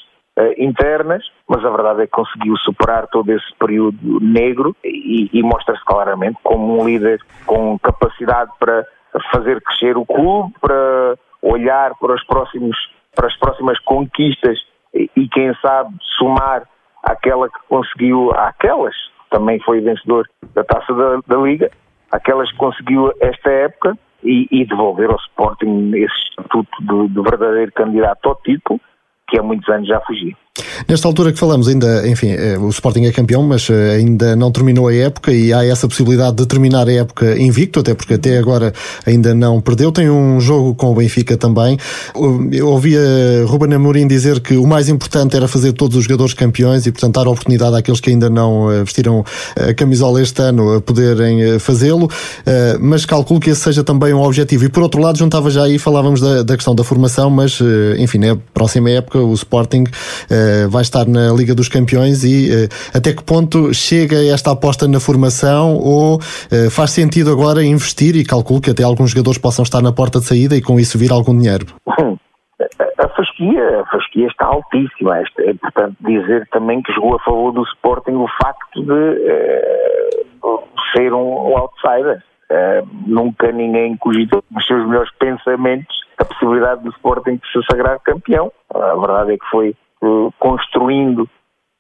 internas, 0.58 1.24
mas 1.48 1.64
a 1.64 1.70
verdade 1.70 2.04
é 2.04 2.06
que 2.06 2.12
conseguiu 2.12 2.56
superar 2.58 3.08
todo 3.08 3.30
esse 3.32 3.54
período 3.60 4.20
negro 4.22 4.76
e, 4.84 5.30
e 5.34 5.44
mostra-se 5.44 5.84
claramente 5.86 6.38
como 6.44 6.80
um 6.80 6.86
líder 6.86 7.20
com 7.46 7.78
capacidade 7.80 8.52
para 8.60 8.86
fazer 9.32 9.62
crescer 9.62 9.98
o 9.98 10.06
clube, 10.06 10.54
para 10.62 11.18
olhar 11.42 11.94
para 12.00 12.14
os 12.14 12.24
próximos 12.26 12.78
para 13.14 13.28
as 13.28 13.36
próximas 13.38 13.78
conquistas 13.80 14.58
e, 14.94 15.10
e 15.16 15.28
quem 15.28 15.54
sabe 15.56 15.94
somar 16.18 16.64
aquela 17.04 17.50
que 17.50 17.60
conseguiu 17.68 18.32
aquelas 18.32 18.96
também 19.30 19.60
foi 19.60 19.82
vencedor 19.82 20.26
da 20.54 20.64
Taça 20.64 20.94
da, 20.94 21.20
da 21.28 21.42
Liga 21.42 21.70
aquelas 22.12 22.50
que 22.52 22.58
conseguiu 22.58 23.12
esta 23.20 23.50
época 23.50 23.98
e, 24.24 24.48
e 24.52 24.66
devolver 24.66 25.10
ao 25.10 25.18
Sporting 25.18 25.92
esse 25.96 26.16
estatuto 26.30 26.72
de, 26.80 27.14
de 27.14 27.22
verdadeiro 27.22 27.72
candidato 27.74 28.30
ao 28.30 28.36
título 28.36 28.80
que 29.32 29.40
há 29.40 29.42
muitos 29.42 29.68
anos 29.70 29.88
já 29.88 30.00
fugia. 30.02 30.36
Nesta 30.88 31.08
altura 31.08 31.32
que 31.32 31.40
falamos, 31.40 31.70
ainda, 31.70 32.06
enfim, 32.08 32.32
eh, 32.32 32.58
o 32.58 32.68
Sporting 32.70 33.06
é 33.06 33.12
campeão, 33.12 33.42
mas 33.44 33.70
eh, 33.70 33.96
ainda 33.96 34.36
não 34.36 34.52
terminou 34.52 34.90
a 34.90 34.94
época 34.94 35.32
e 35.32 35.54
há 35.54 35.66
essa 35.66 35.88
possibilidade 35.88 36.36
de 36.36 36.46
terminar 36.46 36.90
a 36.90 36.92
época 36.92 37.40
invicto, 37.40 37.80
até 37.80 37.94
porque 37.94 38.16
até 38.16 38.38
agora 38.38 38.74
ainda 39.06 39.34
não 39.34 39.62
perdeu. 39.62 39.92
Tem 39.92 40.10
um 40.10 40.42
jogo 40.42 40.76
com 40.76 40.92
o 40.92 40.96
Benfica 40.96 41.38
também. 41.38 41.78
Eu 42.52 42.68
ouvia 42.68 43.00
Ruben 43.46 43.74
Amorim 43.74 44.08
dizer 44.08 44.42
que 44.42 44.58
o 44.58 44.68
mais 44.68 44.90
importante 44.90 45.36
era 45.36 45.48
fazer 45.48 45.72
todos 45.72 45.96
os 45.96 46.04
jogadores 46.04 46.34
campeões 46.34 46.86
e, 46.86 46.92
portanto, 46.92 47.16
dar 47.16 47.28
oportunidade 47.30 47.78
àqueles 47.78 48.02
que 48.02 48.10
ainda 48.10 48.30
não 48.30 48.70
eh, 48.70 48.84
vestiram 48.84 49.24
a 49.56 49.74
camisola 49.74 50.22
este 50.22 50.42
ano 50.42 50.76
a 50.76 50.82
poderem 50.82 51.60
fazê-lo, 51.60 52.10
mas 52.80 53.06
calculo 53.06 53.40
que 53.40 53.50
esse 53.50 53.62
seja 53.62 53.84
também 53.84 54.14
um 54.14 54.22
objetivo. 54.22 54.66
E, 54.66 54.70
por 54.70 54.84
outro 54.84 55.02
lado, 55.02 55.18
juntava 55.18 55.50
já 55.50 55.64
aí, 55.64 55.78
falávamos 55.78 56.20
da, 56.20 56.44
da 56.44 56.56
questão 56.56 56.76
da 56.76 56.84
formação, 56.84 57.30
mas, 57.30 57.60
enfim, 57.98 58.18
na 58.18 58.36
próxima 58.54 58.90
época 58.90 59.20
o 59.20 59.34
Sporting 59.34 59.86
vai 60.70 60.82
estar 60.82 61.06
na 61.08 61.32
Liga 61.34 61.54
dos 61.54 61.70
Campeões 61.70 62.24
e 62.24 62.50
uh, 62.50 62.98
até 62.98 63.14
que 63.14 63.24
ponto 63.24 63.74
chega 63.74 64.16
esta 64.34 64.52
aposta 64.52 64.88
na 64.88 65.00
formação 65.00 65.76
ou 65.76 66.16
uh, 66.16 66.72
faz 66.72 66.92
sentido 66.92 67.32
agora 67.32 67.64
investir 67.64 68.16
e 68.16 68.26
calculo 68.26 68.62
que 68.62 68.72
até 68.72 68.84
alguns 68.84 69.12
jogadores 69.12 69.38
possam 69.38 69.64
estar 69.64 69.82
na 69.82 69.92
porta 69.92 70.20
de 70.20 70.26
saída 70.26 70.56
e 70.56 70.62
com 70.62 70.80
isso 70.80 70.98
vir 70.98 71.12
algum 71.12 71.38
dinheiro? 71.38 71.66
A 72.98 73.08
fasquia, 73.10 73.82
a 73.82 73.86
fasquia 73.86 74.28
está 74.28 74.46
altíssima. 74.46 75.18
É 75.40 75.52
importante 75.52 75.98
dizer 76.02 76.48
também 76.52 76.82
que 76.82 76.94
jogou 76.94 77.16
a 77.16 77.20
favor 77.20 77.52
do 77.52 77.64
Sporting 77.64 78.12
o 78.12 78.28
facto 78.42 78.84
de 78.84 78.92
uh, 80.44 80.64
ser 80.96 81.14
um 81.14 81.58
outsider. 81.58 82.24
Uh, 82.52 82.88
nunca 83.08 83.52
ninguém 83.52 83.96
cogitou 83.98 84.44
nos 84.52 84.66
seus 84.68 84.86
melhores 84.86 85.10
pensamentos 85.18 86.02
a 86.20 86.26
possibilidade 86.26 86.84
do 86.84 86.90
Sporting 86.92 87.38
de 87.38 87.52
se 87.52 87.66
sagrar 87.70 88.00
campeão. 88.00 88.52
A 88.74 88.96
verdade 88.96 89.34
é 89.34 89.38
que 89.38 89.46
foi 89.50 89.76
construindo 90.40 91.30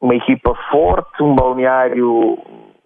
uma 0.01 0.15
equipa 0.15 0.55
forte, 0.69 1.21
um 1.21 1.35
balneário 1.35 2.37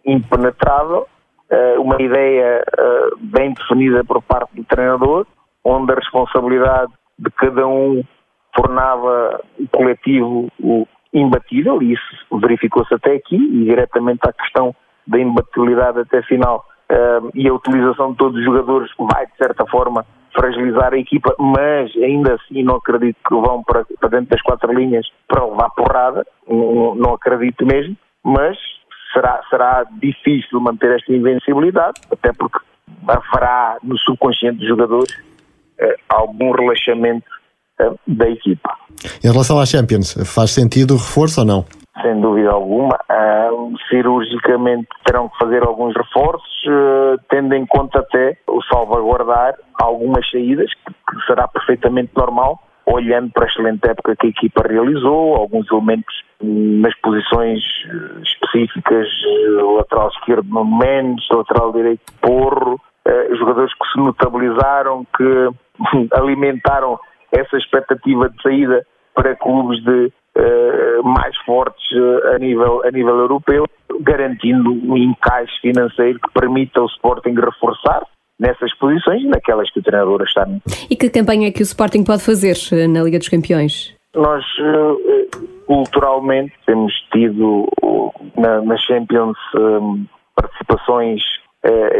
impenetrável, 0.05 1.07
uh, 1.51 1.81
uma 1.81 1.99
ideia 2.01 2.63
uh, 2.77 3.17
bem 3.19 3.53
definida 3.53 4.03
por 4.03 4.21
parte 4.21 4.55
do 4.55 4.63
treinador, 4.65 5.25
onde 5.63 5.91
a 5.91 5.95
responsabilidade 5.95 6.91
de 7.17 7.31
cada 7.31 7.65
um 7.67 8.03
tornava 8.53 9.41
o 9.59 9.67
coletivo 9.69 10.49
imbatível, 11.13 11.81
e 11.81 11.93
isso 11.93 12.39
verificou-se 12.39 12.93
até 12.93 13.15
aqui, 13.15 13.35
e 13.35 13.65
diretamente 13.65 14.21
à 14.27 14.33
questão 14.33 14.75
da 15.07 15.19
imbatibilidade 15.19 15.99
até 15.99 16.21
final. 16.23 16.65
E 17.33 17.49
a 17.49 17.53
utilização 17.53 18.11
de 18.11 18.17
todos 18.17 18.37
os 18.37 18.45
jogadores 18.45 18.89
vai, 18.97 19.25
de 19.25 19.35
certa 19.37 19.65
forma, 19.65 20.05
fragilizar 20.35 20.93
a 20.93 20.97
equipa, 20.97 21.33
mas 21.39 21.95
ainda 21.95 22.35
assim 22.35 22.63
não 22.63 22.75
acredito 22.75 23.17
que 23.27 23.33
vão 23.33 23.63
para, 23.63 23.85
para 23.99 24.09
dentro 24.09 24.27
das 24.27 24.41
quatro 24.41 24.71
linhas 24.73 25.07
para 25.27 25.45
levar 25.45 25.69
porrada, 25.71 26.25
não, 26.47 26.95
não 26.95 27.13
acredito 27.13 27.65
mesmo, 27.65 27.95
mas 28.23 28.57
será, 29.13 29.41
será 29.49 29.85
difícil 30.01 30.59
manter 30.59 30.91
esta 30.91 31.11
invencibilidade, 31.13 32.01
até 32.11 32.33
porque 32.33 32.59
haverá 33.07 33.77
no 33.83 33.97
subconsciente 33.99 34.59
dos 34.59 34.67
jogadores 34.67 35.15
eh, 35.79 35.95
algum 36.09 36.51
relaxamento 36.51 37.25
eh, 37.79 37.93
da 38.07 38.29
equipa. 38.29 38.75
Em 39.23 39.31
relação 39.31 39.59
à 39.59 39.65
Champions, 39.65 40.15
faz 40.25 40.51
sentido 40.51 40.95
o 40.95 40.97
reforço 40.97 41.41
ou 41.41 41.45
não? 41.45 41.65
Sem 42.01 42.19
dúvida 42.19 42.51
alguma. 42.51 42.97
Uh, 43.09 43.73
cirurgicamente 43.89 44.87
terão 45.05 45.29
que 45.29 45.37
fazer 45.37 45.63
alguns 45.63 45.95
reforços, 45.95 46.63
uh, 46.67 47.17
tendo 47.29 47.53
em 47.55 47.65
conta 47.65 47.99
até 47.99 48.37
o 48.47 48.61
salvaguardar 48.63 49.55
algumas 49.81 50.29
saídas, 50.29 50.69
que, 50.73 51.25
será 51.25 51.47
perfeitamente 51.47 52.11
normal, 52.15 52.59
olhando 52.85 53.31
para 53.31 53.45
a 53.45 53.47
excelente 53.47 53.89
época 53.89 54.15
que 54.15 54.27
a 54.27 54.29
equipa 54.29 54.67
realizou, 54.67 55.35
alguns 55.35 55.69
elementos 55.71 56.15
nas 56.41 56.93
posições 56.99 57.59
ah, 57.89 58.21
específicas, 58.21 59.07
lateral 59.77 60.09
esquerdo 60.09 60.47
no 60.49 60.65
Mendes, 60.65 61.25
lateral 61.31 61.71
direito 61.71 62.03
Porro, 62.21 62.79
jogadores 63.39 63.73
que 63.73 63.87
se 63.91 63.97
notabilizaram, 63.97 65.05
que 65.17 65.49
alimentaram 66.13 66.99
essa 67.31 67.57
expectativa 67.57 68.29
de 68.29 68.41
saída 68.41 68.85
para 69.15 69.35
clubes 69.35 69.83
de 69.83 70.11
mais 71.03 71.37
fortes 71.45 71.91
uh, 71.91 72.35
a, 72.35 72.39
nível, 72.39 72.81
a 72.85 72.91
nível 72.91 73.17
europeu, 73.17 73.65
garantindo 74.01 74.71
um 74.71 74.97
encaixe 74.97 75.53
financeiro 75.61 76.19
que 76.19 76.33
permita 76.33 76.79
ao 76.79 76.87
Sporting 76.87 77.35
reforçar 77.35 78.05
nessas 78.39 78.73
posições 78.75 79.21
e 79.21 79.27
naquelas 79.27 79.71
que 79.71 79.79
o 79.79 79.83
treinador 79.83 80.23
está. 80.23 80.45
E 80.89 80.95
que 80.95 81.09
campanha 81.09 81.47
é 81.47 81.51
que 81.51 81.61
o 81.61 81.63
Sporting 81.63 82.03
pode 82.03 82.23
fazer 82.23 82.57
eh, 82.73 82.87
na 82.87 83.01
Liga 83.03 83.17
dos 83.17 83.29
Campeões? 83.29 83.95
Nós, 84.13 84.45
culturalmente, 85.65 86.53
temos 86.65 86.93
tido 87.13 87.69
na, 88.37 88.61
na 88.61 88.77
Champions 88.77 89.37
participações 90.35 91.21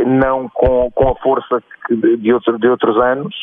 não 0.06 0.50
com, 0.54 0.90
com 0.92 1.10
a 1.10 1.16
força 1.16 1.62
de, 1.90 2.34
outro, 2.34 2.58
de 2.58 2.68
outros 2.70 2.98
anos. 2.98 3.36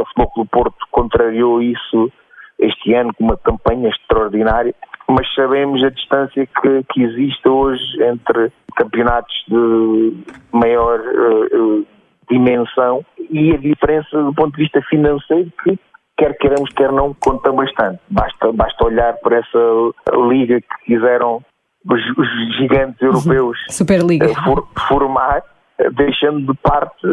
o 0.00 0.04
Futebol 0.06 0.30
Clube 0.30 0.50
Porto 0.50 0.86
contrariou 0.90 1.62
isso 1.62 2.10
este 2.58 2.94
ano 2.94 3.12
com 3.14 3.24
uma 3.24 3.36
campanha 3.36 3.88
extraordinária, 3.88 4.74
mas 5.08 5.26
sabemos 5.34 5.82
a 5.84 5.90
distância 5.90 6.46
que, 6.46 6.84
que 6.92 7.02
existe 7.02 7.48
hoje 7.48 7.82
entre 8.02 8.52
campeonatos 8.76 9.34
de 9.48 10.24
maior 10.52 11.00
uh, 11.00 11.86
dimensão 12.30 13.04
e 13.30 13.52
a 13.52 13.56
diferença 13.56 14.22
do 14.22 14.34
ponto 14.34 14.56
de 14.56 14.62
vista 14.62 14.82
financeiro 14.82 15.50
que 15.62 15.78
quer 16.16 16.36
queiramos, 16.38 16.70
quer 16.72 16.90
não, 16.92 17.14
conta 17.14 17.52
bastante. 17.52 18.00
Basta, 18.10 18.52
basta 18.52 18.84
olhar 18.84 19.14
para 19.18 19.38
essa 19.38 19.58
liga 20.28 20.60
que 20.60 20.94
quiseram 20.94 21.42
os, 21.88 22.18
os 22.18 22.56
gigantes 22.56 23.00
europeus 23.00 23.58
Superliga. 23.68 24.28
For, 24.44 24.66
formar, 24.88 25.42
deixando 25.94 26.52
de 26.52 26.58
parte 26.58 27.06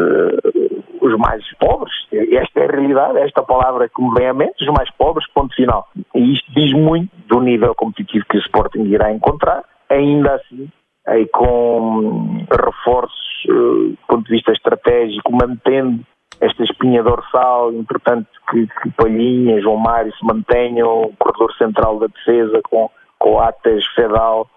os 1.04 1.18
mais 1.18 1.44
pobres. 1.58 1.92
Esta 2.12 2.60
é 2.60 2.64
a 2.64 2.72
realidade, 2.72 3.18
esta 3.18 3.42
palavra 3.42 3.88
que 3.88 4.02
me 4.02 4.12
vem 4.14 4.26
à 4.26 4.34
mente, 4.34 4.62
os 4.62 4.72
mais 4.72 4.90
pobres, 4.92 5.26
ponto 5.34 5.54
final. 5.54 5.86
E 6.14 6.32
isto 6.32 6.50
diz 6.52 6.72
muito 6.72 7.10
do 7.28 7.40
nível 7.40 7.74
competitivo 7.74 8.24
que 8.28 8.38
o 8.38 8.40
Sporting 8.40 8.84
irá 8.84 9.12
encontrar, 9.12 9.62
ainda 9.90 10.34
assim, 10.34 10.68
aí 11.06 11.28
com 11.28 12.46
reforços 12.50 13.44
uh, 13.50 13.90
do 13.90 13.98
ponto 14.08 14.24
de 14.24 14.30
vista 14.30 14.52
estratégico, 14.52 15.30
mantendo 15.30 16.00
esta 16.40 16.64
espinha 16.64 17.02
dorsal, 17.02 17.72
importante 17.72 18.28
que, 18.50 18.66
que 18.66 18.90
Palhinha, 18.92 19.60
João 19.60 19.76
Mário 19.76 20.12
se 20.16 20.24
mantenham, 20.24 21.02
o 21.02 21.14
corredor 21.18 21.52
central 21.56 21.98
da 21.98 22.06
defesa 22.06 22.60
com 22.68 22.90
Coates, 23.18 23.84
Fedal, 23.94 24.48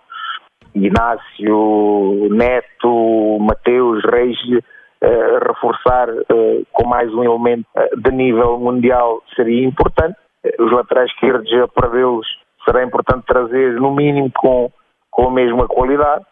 Inácio, 0.74 2.30
Neto, 2.32 3.38
Mateus, 3.40 4.04
Reis, 4.06 4.38
reforçar 5.48 6.10
uh, 6.10 6.66
com 6.72 6.88
mais 6.88 7.14
um 7.14 7.24
elemento 7.24 7.66
uh, 7.76 8.02
de 8.02 8.12
nível 8.12 8.60
mundial 8.60 9.22
seria 9.36 9.66
importante. 9.66 10.16
Os 10.60 10.72
laterais 10.72 11.12
esquerdos, 11.12 11.52
a 11.54 11.68
perdê-los, 11.68 12.28
será 12.66 12.84
importante 12.84 13.26
trazer 13.26 13.74
no 13.74 13.94
mínimo 13.94 14.32
com, 14.38 14.72
com 15.12 15.28
a 15.28 15.32
mesma 15.32 15.68
qualidade. 15.68 16.24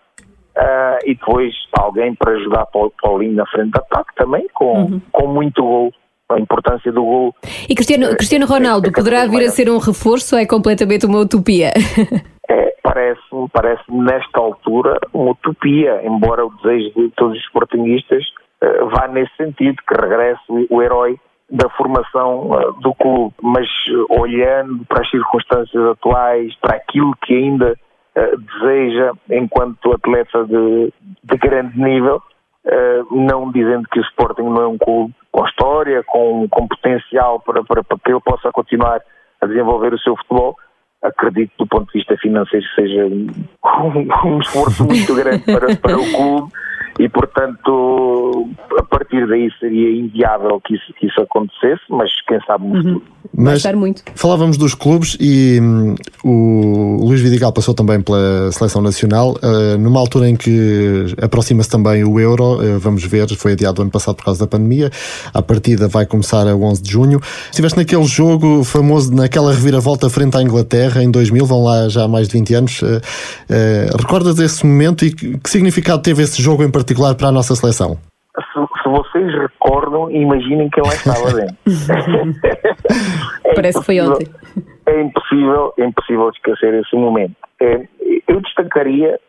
e 1.05 1.15
depois 1.15 1.53
alguém 1.74 2.15
para 2.15 2.31
ajudar 2.34 2.67
Paulinho 3.01 3.36
na 3.36 3.45
frente 3.48 3.72
de 3.72 3.79
ataque 3.79 4.15
também, 4.15 4.48
com, 4.53 4.74
uhum. 4.74 5.01
com 5.12 5.27
muito 5.27 5.62
gol 5.62 5.91
a 6.29 6.39
importância 6.39 6.91
do 6.91 7.03
gol. 7.03 7.36
E 7.69 7.75
Cristiano, 7.75 8.15
Cristiano 8.15 8.45
Ronaldo 8.45 8.88
é, 8.88 8.89
é 8.89 8.93
poderá 8.93 9.27
vir 9.27 9.45
a 9.45 9.50
ser 9.50 9.69
um 9.69 9.77
reforço 9.77 10.36
ou 10.36 10.41
é 10.41 10.45
completamente 10.45 11.05
uma 11.05 11.19
utopia? 11.19 11.72
É, 12.48 12.75
parece-me, 12.84 13.50
parece 13.51 13.81
nesta 13.89 14.39
altura 14.39 15.00
uma 15.12 15.31
utopia, 15.31 16.00
embora 16.05 16.45
o 16.45 16.51
desejo 16.57 16.93
de 16.95 17.10
todos 17.15 17.36
os 17.36 17.43
sportinguistas 17.45 18.24
uh, 18.64 18.90
vá 18.90 19.08
nesse 19.08 19.36
sentido, 19.36 19.82
que 19.88 19.94
regresse 19.94 20.68
o, 20.70 20.82
herói 20.82 21.20
da 21.50 21.70
formação 21.70 22.52
uh, 22.52 22.74
do 22.82 22.94
clube, 22.96 23.34
mas 23.42 23.68
uh, 23.90 24.22
olhando 24.22 24.86
para 24.86 25.02
as 25.02 25.10
circunstâncias 25.10 25.84
atuais, 25.86 26.56
para 26.56 26.76
aquilo 26.76 27.16
que 27.24 27.34
ainda 27.34 27.76
deseja 28.16 29.12
enquanto 29.30 29.92
atleta 29.92 30.46
de, 30.46 30.94
de 31.22 31.38
grande 31.38 31.78
nível, 31.78 32.24
não 33.12 33.52
dizendo 33.52 33.90
que 33.92 34.00
o 34.00 34.04
Sporting 34.04 34.44
não 34.44 34.62
é 34.62 34.68
um 34.68 34.78
clube 34.78 35.14
com 35.34 35.46
história, 35.46 36.02
com, 36.02 36.48
com 36.50 36.66
potencial 36.66 37.42
para, 37.42 37.62
para, 37.66 37.84
para 37.84 37.98
que 37.98 38.10
ele 38.10 38.22
possa 38.22 38.54
continuar 38.54 39.02
a 39.42 39.46
desenvolver 39.46 39.94
o 39.94 40.00
seu 40.00 40.16
futebol, 40.16 40.56
acredito 41.04 41.52
do 41.60 41.68
ponto 41.68 41.92
de 41.92 42.00
vista 42.00 42.18
financeiro 42.18 42.66
seja 42.75 43.06
um, 43.06 43.28
um 44.25 44.40
esforço 44.40 44.86
muito 44.86 45.16
grande 45.16 45.44
para, 45.44 45.75
para 45.75 45.98
o 45.98 46.12
clube 46.14 46.52
e, 46.98 47.10
portanto, 47.10 48.48
a 48.80 48.84
partir 48.84 49.28
daí 49.28 49.50
seria 49.60 50.00
inviável 50.00 50.62
que 50.62 50.75
isso, 50.75 50.94
que 50.98 51.08
isso 51.08 51.20
acontecesse, 51.22 51.82
mas 51.90 52.10
quem 52.25 52.40
sabe 52.48 52.66
no 52.66 52.74
uhum. 52.74 53.02
Mas 53.38 53.66
muito. 53.74 54.02
falávamos 54.16 54.56
dos 54.56 54.74
clubes 54.74 55.18
e 55.20 55.60
hum, 55.62 55.96
o 56.24 57.06
Luís 57.06 57.20
Vidigal 57.20 57.52
passou 57.52 57.74
também 57.74 58.02
pela 58.02 58.50
seleção 58.54 58.82
nacional, 58.82 59.34
uh, 59.44 59.78
numa 59.78 60.00
altura 60.00 60.30
em 60.30 60.38
que 60.38 61.08
aproxima-se 61.22 61.70
também 61.70 62.06
o 62.06 62.18
Euro, 62.18 62.62
uh, 62.62 62.80
vamos 62.80 63.04
ver, 63.04 63.28
foi 63.36 63.52
adiado 63.52 63.82
ano 63.82 63.92
passado 63.92 64.16
por 64.16 64.24
causa 64.24 64.40
da 64.40 64.48
pandemia, 64.48 64.90
a 65.34 65.42
partida 65.42 65.90
vai 65.90 66.06
começar 66.06 66.48
a 66.48 66.56
11 66.56 66.82
de 66.82 66.92
junho. 66.92 67.20
Estiveste 67.52 67.78
naquele 67.78 68.06
jogo 68.06 68.64
famoso, 68.64 69.14
naquela 69.14 69.52
reviravolta 69.52 70.10
frente 70.10 70.38
à 70.38 70.42
Inglaterra 70.42 70.85
em 71.04 71.12
2000, 71.12 71.46
vão 71.46 71.63
lá 71.63 71.88
já 71.89 72.04
há 72.04 72.08
mais 72.08 72.27
de 72.27 72.38
20 72.38 72.54
anos. 72.56 72.82
Uh, 72.82 73.98
recordas 74.00 74.39
esse 74.39 74.65
momento 74.65 75.06
e 75.06 75.13
que, 75.13 75.38
que 75.38 75.50
significado 75.50 76.02
teve 76.02 76.24
esse 76.24 76.41
jogo 76.41 76.63
em 76.63 76.71
particular? 76.71 76.86
particular 76.86 77.15
para 77.15 77.28
a 77.28 77.32
nossa 77.32 77.56
seleção? 77.56 77.98
Se, 78.36 78.84
se 78.84 78.89
vocês 78.89 79.34
recordam, 79.41 80.10
imaginem 80.12 80.69
quem 80.69 80.84
lá 80.84 80.93
estava 80.93 81.34
dentro. 81.34 81.56
é 83.43 83.54
Parece 83.54 83.80
que 83.80 83.86
foi 83.86 84.02
ontem. 84.02 84.28
É 84.86 85.02
impossível, 85.02 85.74
é 85.78 85.86
impossível 85.86 86.30
esquecer 86.30 86.74
esse 86.76 86.95
momento. 86.95 87.36
É, 87.62 87.88
eu 88.28 88.41
destacaria 88.41 89.19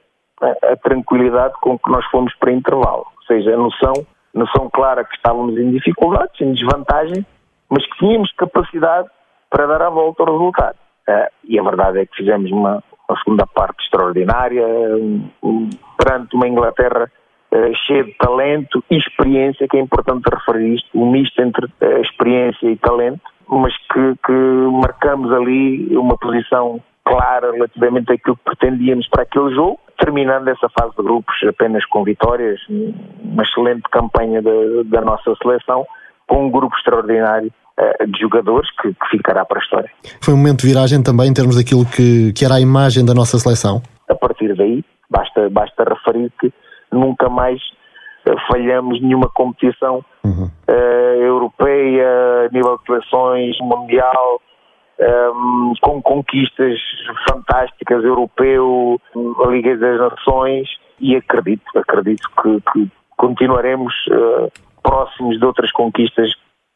a, 0.42 0.72
a, 0.72 0.76
tranquilidade 0.76 1.54
com 1.60 1.78
que 1.78 1.90
nós 1.90 2.04
fomos 2.06 2.32
para 2.38 2.52
intervalo, 2.52 3.06
ou 3.16 3.22
seja, 3.26 3.54
a 3.54 3.56
noção, 3.56 3.94
noção 4.34 4.68
clara 4.70 5.04
que 5.04 5.14
estávamos 5.16 5.56
em 5.56 5.70
dificuldades, 5.70 6.40
em 6.40 6.52
desvantagem, 6.52 7.24
mas 7.70 7.84
que 7.86 7.98
tínhamos 7.98 8.30
capacidade 8.32 9.08
para 9.50 9.66
dar 9.66 9.82
a 9.82 9.90
volta 9.90 10.24
ao 10.24 10.32
resultado. 10.32 10.76
Uh, 11.08 11.30
e 11.44 11.58
a 11.58 11.62
verdade 11.62 12.00
é 12.00 12.06
que 12.06 12.16
fizemos 12.16 12.50
uma, 12.50 12.82
uma 13.08 13.18
segunda 13.22 13.46
parte 13.46 13.82
extraordinária, 13.84 14.66
perante 15.96 16.34
uma 16.34 16.48
Inglaterra 16.48 17.10
uh, 17.52 17.76
cheio 17.86 18.06
de 18.06 18.14
talento 18.14 18.82
e 18.90 18.96
experiência, 18.96 19.68
que 19.68 19.76
é 19.76 19.80
importante 19.80 20.24
referir 20.28 20.74
isto, 20.74 20.88
um 20.94 21.10
misto 21.10 21.40
entre 21.40 21.66
uh, 21.66 22.00
experiência 22.02 22.68
e 22.68 22.76
talento, 22.76 23.20
mas 23.48 23.72
que, 23.92 24.16
que 24.24 24.32
marcamos 24.32 25.32
ali 25.32 25.96
uma 25.96 26.16
posição 26.18 26.80
clara 27.04 27.52
relativamente 27.52 28.12
àquilo 28.12 28.36
que 28.36 28.44
pretendíamos 28.44 29.08
para 29.08 29.22
aquele 29.22 29.54
jogo, 29.54 29.78
terminando 29.96 30.48
essa 30.48 30.68
fase 30.68 30.90
de 30.96 31.02
grupos 31.04 31.36
apenas 31.48 31.84
com 31.86 32.02
vitórias, 32.02 32.60
uma 32.68 33.44
excelente 33.44 33.82
campanha 33.92 34.42
da, 34.42 35.00
nossa 35.02 35.34
seleção, 35.40 35.86
com 36.26 36.46
um 36.46 36.50
grupo 36.50 36.74
extraordinário 36.76 37.52
de 38.08 38.18
jogadores 38.20 38.68
que, 38.80 38.88
que, 38.88 39.08
ficará 39.10 39.44
para 39.44 39.58
a 39.58 39.62
história. 39.62 39.90
Foi 40.22 40.32
um 40.32 40.36
momento 40.38 40.60
de 40.60 40.68
viragem 40.68 41.02
também 41.02 41.28
em 41.28 41.34
termos 41.34 41.56
daquilo 41.56 41.84
que, 41.84 42.32
que 42.32 42.44
era 42.44 42.54
a 42.54 42.60
imagem 42.60 43.04
da 43.04 43.12
nossa 43.12 43.38
seleção? 43.38 43.82
A 44.08 44.14
partir 44.14 44.54
daí, 44.56 44.82
basta, 45.10 45.50
basta 45.50 45.84
referir 45.84 46.32
que 46.40 46.52
nunca 46.92 47.28
mais 47.28 47.60
uh, 48.26 48.34
falhamos 48.50 49.00
nenhuma 49.00 49.28
competição 49.28 50.04
uhum. 50.24 50.50
uh, 50.68 50.72
europeia, 51.20 52.48
nível 52.52 52.78
de 52.78 52.86
seleções, 52.86 53.56
mundial, 53.60 54.40
um, 54.98 55.04
ehm, 55.04 55.72
com 55.80 56.00
conquistas 56.00 56.78
fantásticas, 57.28 58.02
europeu, 58.02 59.00
a 59.44 59.48
Liga 59.48 59.76
das 59.76 59.98
Nações, 59.98 60.68
e 60.98 61.14
acredito, 61.14 61.64
acredito 61.76 62.28
que, 62.42 62.60
que 62.72 62.90
continuaremos 63.16 63.92
uh, 64.10 64.50
próximos 64.82 65.38
de 65.38 65.44
outras 65.44 65.70
conquistas 65.72 66.30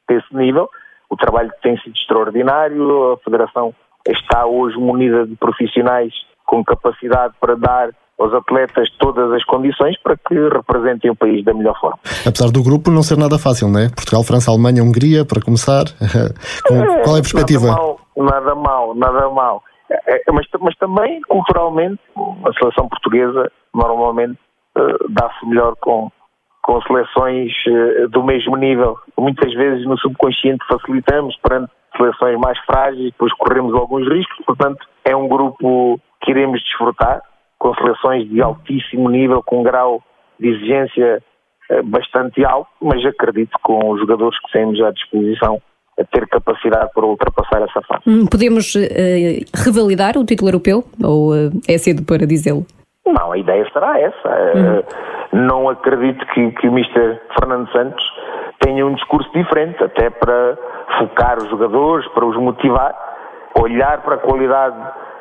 desse 0.09 0.35
nível. 0.37 0.69
O 1.11 1.17
trabalho 1.17 1.51
tem 1.63 1.77
sido 1.79 1.95
extraordinário, 1.95 3.13
a 3.13 3.19
Federação 3.19 3.75
está 4.09 4.47
hoje 4.47 4.79
munida 4.79 5.27
de 5.27 5.37
profissionais 5.37 6.13
com 6.47 6.65
capacidade 6.65 7.35
para 7.41 7.57
dar 7.57 7.91
aos 8.19 8.35
atletas 8.35 8.89
todas 8.99 9.33
as 9.33 9.43
condições 9.45 9.97
para 10.03 10.17
que 10.17 10.35
representem 10.35 11.11
o 11.11 11.17
país 11.17 11.43
da 11.45 11.55
melhor 11.55 11.79
forma. 11.81 11.99
Apesar 12.27 12.51
do 12.51 12.63
grupo 12.63 12.91
não 12.91 13.03
ser 13.03 13.17
nada 13.17 13.39
fácil, 13.39 13.69
não 13.69 13.81
é? 13.81 13.89
Portugal, 13.89 14.23
França, 14.23 14.51
Alemanha, 14.51 14.83
Hungria, 14.83 15.25
para 15.25 15.41
começar. 15.41 15.85
é, 16.05 17.03
Qual 17.03 17.17
é 17.17 17.21
a 17.21 17.23
perspectiva? 17.23 17.69
Nada 17.69 17.81
mal, 17.81 17.99
nada 18.17 18.55
mal, 18.55 18.95
nada 18.95 19.31
mal. 19.31 19.65
É, 19.91 20.17
é, 20.17 20.33
mas, 20.33 20.47
mas 20.61 20.77
também, 20.77 21.21
culturalmente, 21.29 21.99
a 22.17 22.53
seleção 22.59 22.89
portuguesa 22.89 23.51
normalmente 23.75 24.39
uh, 24.77 25.09
dá-se 25.09 25.47
melhor 25.47 25.75
com, 25.81 26.11
com 26.63 26.81
seleções 26.83 27.53
uh, 27.67 28.09
do 28.09 28.23
mesmo 28.25 28.57
nível. 28.57 28.99
Muitas 29.19 29.53
vezes 29.55 29.87
no 29.87 29.99
subconsciente 29.99 30.65
facilitamos 30.69 31.37
perante 31.43 31.71
seleções 31.97 32.39
mais 32.39 32.59
frágeis, 32.61 33.05
depois 33.13 33.33
corremos 33.35 33.75
alguns 33.75 34.09
riscos, 34.09 34.45
portanto 34.47 34.87
é 35.05 35.15
um 35.15 35.29
grupo 35.29 36.01
que 36.23 36.31
iremos 36.31 36.63
desfrutar 36.63 37.23
com 37.59 37.75
seleções 37.75 38.29
de 38.29 38.41
altíssimo 38.41 39.09
nível, 39.11 39.43
com 39.43 39.61
um 39.61 39.63
grau 39.63 40.03
de 40.39 40.49
exigência 40.49 41.23
eh, 41.71 41.83
bastante 41.83 42.45
alto, 42.45 42.71
mas 42.81 43.05
acredito 43.05 43.57
com 43.63 43.91
os 43.91 44.01
jogadores 44.01 44.39
que 44.41 44.53
temos 44.53 44.81
à 44.81 44.91
disposição 44.91 45.61
a 45.99 46.05
ter 46.05 46.27
capacidade 46.29 46.91
para 46.95 47.05
ultrapassar 47.05 47.63
essa 47.63 47.83
fase. 47.83 48.03
Hum, 48.07 48.27
podemos 48.27 48.75
uh, 48.75 48.81
revalidar 49.55 50.17
o 50.17 50.25
título 50.25 50.49
europeu 50.49 50.85
ou 51.03 51.33
uh, 51.33 51.51
é 51.69 51.77
cedo 51.77 52.03
para 52.05 52.27
dizê-lo? 52.27 52.65
Não, 53.07 53.33
a 53.33 53.39
ideia 53.39 53.67
será 53.73 53.99
essa. 53.99 54.29
Uh, 54.29 55.37
não 55.37 55.69
acredito 55.69 56.25
que, 56.27 56.51
que 56.53 56.69
o 56.69 56.73
Mr. 56.73 57.21
Fernando 57.39 57.71
Santos 57.73 58.05
tenha 58.61 58.87
um 58.87 58.95
discurso 58.95 59.31
diferente, 59.33 59.83
até 59.83 60.11
para 60.11 60.59
focar 60.99 61.39
os 61.39 61.49
jogadores, 61.49 62.07
para 62.09 62.25
os 62.25 62.37
motivar, 62.37 62.95
olhar 63.59 64.03
para 64.03 64.17
a 64.17 64.19
qualidade 64.19 64.77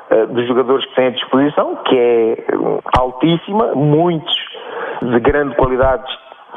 eh, 0.10 0.26
dos 0.26 0.48
jogadores 0.48 0.86
que 0.88 0.96
têm 0.96 1.08
à 1.08 1.12
disposição, 1.12 1.76
que 1.86 1.98
é 1.98 2.32
eh, 2.34 2.80
altíssima, 2.98 3.74
muitos 3.76 4.36
de 5.02 5.20
grande 5.20 5.56
qualidade 5.56 6.04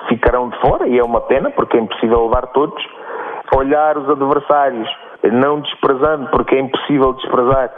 ficarão 0.08 0.48
de 0.48 0.58
fora 0.60 0.88
e 0.88 0.98
é 0.98 1.04
uma 1.04 1.20
pena 1.20 1.50
porque 1.50 1.76
é 1.76 1.80
impossível 1.80 2.24
levar 2.24 2.46
todos. 2.48 2.82
Olhar 3.54 3.98
os 3.98 4.08
adversários, 4.08 4.88
não 5.30 5.60
desprezando, 5.60 6.30
porque 6.30 6.56
é 6.56 6.60
impossível 6.60 7.12
desprezar 7.12 7.70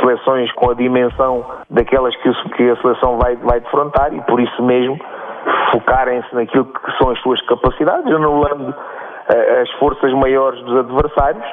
seleções 0.00 0.50
com 0.52 0.70
a 0.70 0.74
dimensão 0.74 1.44
daquelas 1.70 2.14
que, 2.16 2.28
a 2.28 2.76
seleção 2.76 3.18
vai, 3.18 3.36
vai 3.36 3.60
defrontar 3.60 4.12
e 4.14 4.20
por 4.22 4.40
isso 4.40 4.62
mesmo 4.62 4.98
focarem-se 5.72 6.34
naquilo 6.34 6.64
que 6.64 6.98
são 6.98 7.10
as 7.10 7.20
suas 7.20 7.40
capacidades, 7.42 8.12
anulando 8.12 8.74
eh, 9.28 9.62
as 9.62 9.70
forças 9.78 10.12
maiores 10.12 10.60
dos 10.64 10.76
adversários 10.78 11.44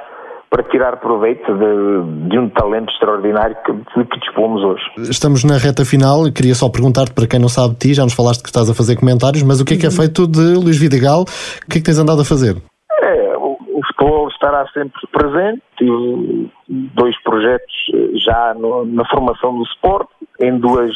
para 0.54 0.62
tirar 0.70 0.98
proveito 0.98 1.52
de, 1.52 2.30
de 2.30 2.38
um 2.38 2.48
talento 2.48 2.92
extraordinário 2.94 3.56
que, 3.66 3.72
de 3.74 4.06
que 4.06 4.20
dispomos 4.20 4.64
hoje. 4.64 4.84
Estamos 5.10 5.44
na 5.44 5.58
reta 5.58 5.84
final, 5.84 6.32
queria 6.32 6.54
só 6.54 6.70
perguntar-te 6.70 7.12
para 7.12 7.26
quem 7.26 7.40
não 7.40 7.50
sabe 7.50 7.74
de 7.74 7.80
ti, 7.80 7.94
já 7.96 8.04
nos 8.04 8.14
falaste 8.14 8.44
que 8.44 8.50
estás 8.50 8.70
a 8.70 8.74
fazer 8.76 8.96
comentários, 8.96 9.42
mas 9.42 9.60
o 9.60 9.66
que 9.66 9.74
é 9.74 9.78
que 9.78 9.88
é 9.88 9.90
feito 9.90 10.28
de 10.28 10.54
Luís 10.54 10.78
Vidigal? 10.78 11.22
O 11.22 11.26
que 11.72 11.78
é 11.78 11.82
que 11.82 11.84
tens 11.84 11.98
andado 11.98 12.22
a 12.22 12.26
fazer? 12.26 12.56
É, 13.02 13.36
o, 13.36 13.58
o 13.58 13.82
futebol 13.88 14.30
estará 14.44 14.68
sempre 14.74 15.00
presente, 15.10 15.64
tive 15.78 16.52
dois 16.68 17.18
projetos 17.24 17.74
já 18.16 18.54
no, 18.54 18.86
na 18.86 19.06
formação 19.06 19.58
do 19.58 19.64
Sport, 19.64 20.10
em 20.42 20.60
duas, 20.60 20.94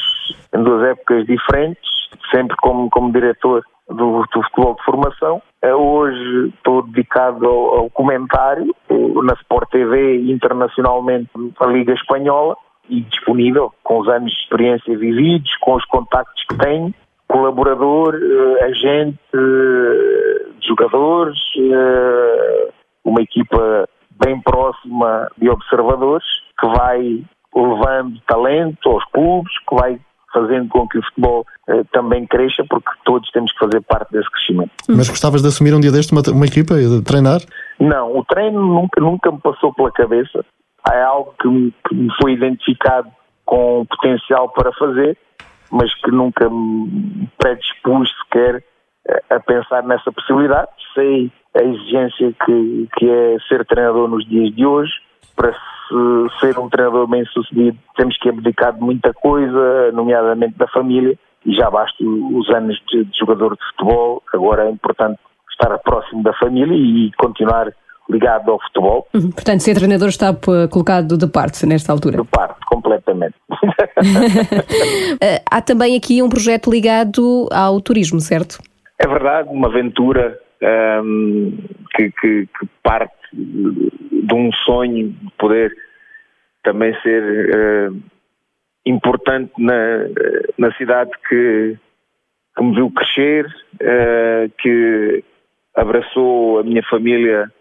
em 0.53 0.61
duas 0.61 0.83
épocas 0.89 1.25
diferentes, 1.25 1.89
sempre 2.29 2.57
como, 2.57 2.89
como 2.89 3.13
diretor 3.13 3.63
do, 3.87 4.25
do 4.33 4.43
futebol 4.43 4.75
de 4.75 4.83
formação. 4.83 5.41
Eh, 5.61 5.73
hoje 5.73 6.49
estou 6.49 6.81
dedicado 6.83 7.45
ao, 7.45 7.75
ao, 7.77 7.89
comentário 7.89 8.75
na 9.23 9.33
Sport 9.33 9.69
TV 9.69 10.17
internacionalmente 10.29 11.29
a 11.59 11.67
Liga 11.67 11.93
Espanhola 11.93 12.57
e 12.89 13.01
disponível 13.01 13.71
com 13.83 13.99
os 13.99 14.09
anos 14.09 14.31
de 14.31 14.39
experiência 14.41 14.97
vividos, 14.97 15.55
com 15.61 15.75
os 15.75 15.85
contactos 15.85 16.43
que 16.49 16.57
tenho, 16.57 16.93
colaborador, 17.29 18.13
eh, 18.15 18.65
agente, 18.65 19.17
eh, 19.33 20.45
jogadores, 20.61 21.39
uma 23.07 23.21
equipa 23.21 23.87
bem 24.23 24.39
próxima 24.41 25.29
de 25.37 25.49
observadores 25.49 26.25
que 26.59 26.67
vai 26.67 27.23
levando 27.55 28.19
talento 28.27 28.89
aos 28.89 29.03
clubes, 29.11 29.51
que 29.67 29.75
vai 29.75 29.99
fazendo 30.33 30.67
com 30.67 30.87
que 30.87 30.99
o 30.99 31.03
futebol 31.03 31.45
eh, 31.69 31.83
também 31.91 32.27
cresça, 32.27 32.63
porque 32.69 32.89
todos 33.05 33.29
temos 33.31 33.51
que 33.53 33.59
fazer 33.59 33.81
parte 33.81 34.11
desse 34.11 34.29
crescimento. 34.29 34.71
Mas 34.89 35.09
gostavas 35.09 35.41
de 35.41 35.47
assumir 35.47 35.73
um 35.73 35.79
dia 35.79 35.91
deste 35.91 36.11
uma, 36.11 36.21
uma 36.31 36.45
equipa 36.45 36.75
e 36.75 36.87
de 36.87 37.01
treinar? 37.01 37.39
Não, 37.79 38.15
o 38.15 38.23
treino 38.25 38.61
nunca, 38.61 38.99
nunca 38.99 39.31
me 39.31 39.39
passou 39.39 39.73
pela 39.73 39.91
cabeça. 39.91 40.45
É 40.91 41.01
algo 41.01 41.33
que 41.41 41.47
me, 41.47 41.73
que 41.87 41.95
me 41.95 42.09
foi 42.21 42.33
identificado 42.33 43.09
com 43.45 43.85
potencial 43.85 44.49
para 44.49 44.71
fazer, 44.73 45.17
mas 45.71 45.93
que 46.01 46.11
nunca 46.11 46.49
me 46.49 47.29
predispus 47.37 48.09
sequer 48.23 48.63
a 49.29 49.39
pensar 49.39 49.83
nessa 49.83 50.11
possibilidade. 50.11 50.69
Sei 50.93 51.31
a 51.55 51.63
exigência 51.63 52.33
que, 52.45 52.87
que 52.97 53.09
é 53.09 53.37
ser 53.47 53.65
treinador 53.65 54.07
nos 54.07 54.27
dias 54.27 54.53
de 54.55 54.65
hoje, 54.65 54.91
para 55.35 55.53
se 55.53 56.39
ser 56.39 56.59
um 56.59 56.69
treinador 56.69 57.07
bem 57.07 57.25
sucedido, 57.25 57.77
temos 57.95 58.17
que 58.17 58.29
abdicar 58.29 58.73
de 58.73 58.81
muita 58.81 59.13
coisa, 59.13 59.91
nomeadamente 59.93 60.57
da 60.57 60.67
família, 60.67 61.17
e 61.45 61.53
já 61.55 61.69
basta 61.69 62.03
os 62.03 62.49
anos 62.49 62.77
de, 62.89 63.05
de 63.05 63.17
jogador 63.17 63.55
de 63.55 63.63
futebol. 63.71 64.21
Agora 64.33 64.67
é 64.67 64.69
importante 64.69 65.19
estar 65.51 65.77
próximo 65.79 66.21
da 66.23 66.33
família 66.33 66.75
e 66.75 67.11
continuar 67.17 67.71
ligado 68.09 68.51
ao 68.51 68.59
futebol. 68.61 69.07
Uhum. 69.13 69.31
Portanto, 69.31 69.61
ser 69.61 69.75
treinador 69.75 70.09
está 70.09 70.33
colocado 70.69 71.17
de 71.17 71.27
parte 71.27 71.65
nesta 71.65 71.91
altura? 71.91 72.17
De 72.17 72.27
parte, 72.27 72.59
completamente. 72.65 73.35
Eh, 75.19 75.41
há 75.49 75.61
também 75.61 75.95
aqui 75.95 76.21
um 76.21 76.29
projeto 76.29 76.69
ligado 76.69 77.47
ao 77.51 77.81
turismo, 77.81 78.19
certo? 78.19 78.59
É 78.99 79.07
verdade, 79.07 79.49
uma 79.49 79.67
aventura 79.67 80.39
um, 80.61 80.65
ehm, 80.65 81.57
que, 81.95 82.11
que, 82.11 82.47
que, 82.47 82.67
parte 82.81 83.13
de 83.31 84.33
um 84.33 84.51
sonho 84.65 85.09
de 85.09 85.31
poder 85.37 85.71
também 86.63 86.93
ser 87.01 87.23
uh, 87.23 88.01
importante 88.85 89.53
na, 89.57 90.07
na 90.57 90.73
cidade 90.73 91.11
que, 91.29 91.77
que 92.55 92.63
me 92.63 92.75
viu 92.75 92.91
crescer, 92.91 93.45
uh, 93.45 94.51
que 94.57 95.23
abraçou 95.75 96.59
a 96.59 96.63
minha 96.63 96.83
família 96.89 97.51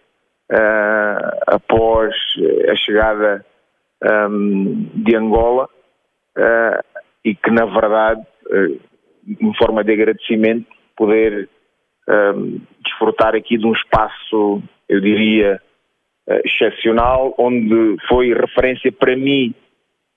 uh, 0.50 1.38
após 1.46 2.14
a 2.70 2.74
chegada 2.76 3.44
um, 4.28 4.88
de 4.94 5.14
Angola 5.14 5.68
e 7.24 7.34
que 7.34 7.50
na 7.50 7.64
verdade, 7.64 8.20
em 9.40 9.54
forma 9.54 9.82
de 9.82 9.92
agradecimento, 9.92 10.75
poder 10.96 11.48
um, 12.08 12.60
desfrutar 12.84 13.34
aqui 13.34 13.58
de 13.58 13.66
um 13.66 13.72
espaço, 13.72 14.62
eu 14.88 15.00
diria, 15.00 15.60
uh, 16.28 16.40
excepcional, 16.44 17.34
onde 17.38 17.96
foi 18.08 18.32
referência 18.32 18.92
para 18.92 19.16
mim 19.16 19.54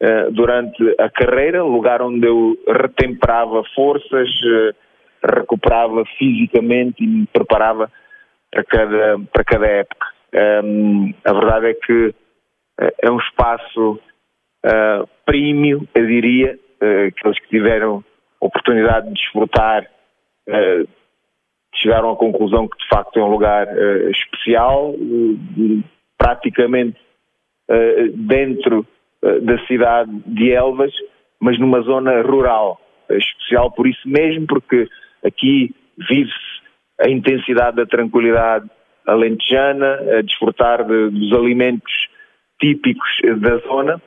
uh, 0.01 0.31
durante 0.31 0.95
a 0.99 1.09
carreira, 1.09 1.63
lugar 1.63 2.01
onde 2.01 2.25
eu 2.27 2.57
retemperava 2.67 3.63
forças, 3.75 4.29
uh, 4.29 4.75
recuperava 5.35 6.05
fisicamente 6.17 7.03
e 7.03 7.07
me 7.07 7.27
preparava 7.27 7.91
para 8.51 8.63
cada, 8.63 9.19
para 9.31 9.43
cada 9.43 9.67
época. 9.67 10.07
Um, 10.63 11.13
a 11.25 11.33
verdade 11.33 11.67
é 11.67 11.73
que 11.73 12.13
é 13.01 13.11
um 13.11 13.17
espaço 13.17 13.99
uh, 14.65 15.09
premium, 15.25 15.85
eu 15.93 16.05
diria, 16.07 16.57
aqueles 17.07 17.39
que 17.39 17.49
tiveram 17.49 18.03
oportunidade 18.39 19.07
de 19.07 19.15
desfrutar 19.15 19.85
uh, 20.49 20.88
chegaram 21.75 22.12
à 22.12 22.15
conclusão 22.15 22.67
que 22.67 22.77
de 22.77 22.88
facto 22.88 23.19
é 23.19 23.23
um 23.23 23.29
lugar 23.29 23.67
uh, 23.67 24.09
especial, 24.09 24.91
uh, 24.91 25.83
praticamente 26.17 26.99
uh, 27.69 28.12
dentro 28.15 28.85
da 29.21 29.59
cidade 29.67 30.09
de 30.27 30.53
Elvas, 30.53 30.93
mas 31.41 31.59
numa 31.59 31.81
zona 31.81 32.21
rural, 32.21 32.79
especial 33.09 33.69
por 33.69 33.85
isso 33.85 34.07
mesmo, 34.07 34.47
porque 34.47 34.88
aqui 35.25 35.75
vive-se 35.97 36.62
a 37.01 37.09
intensidade 37.09 37.75
da 37.75 37.85
tranquilidade 37.85 38.69
alentejana, 39.05 39.99
a 40.19 40.21
desfrutar 40.21 40.85
de, 40.85 41.09
dos 41.09 41.33
alimentos 41.33 41.91
típicos 42.62 43.09
da 43.41 43.57
zona 43.57 44.01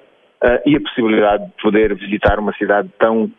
e 0.65 0.77
a 0.77 0.81
possibilidade 0.81 1.45
de 1.45 1.63
poder 1.63 1.95
visitar 1.95 2.39
uma 2.39 2.55
cidade 2.55 2.89
tão 2.99 3.31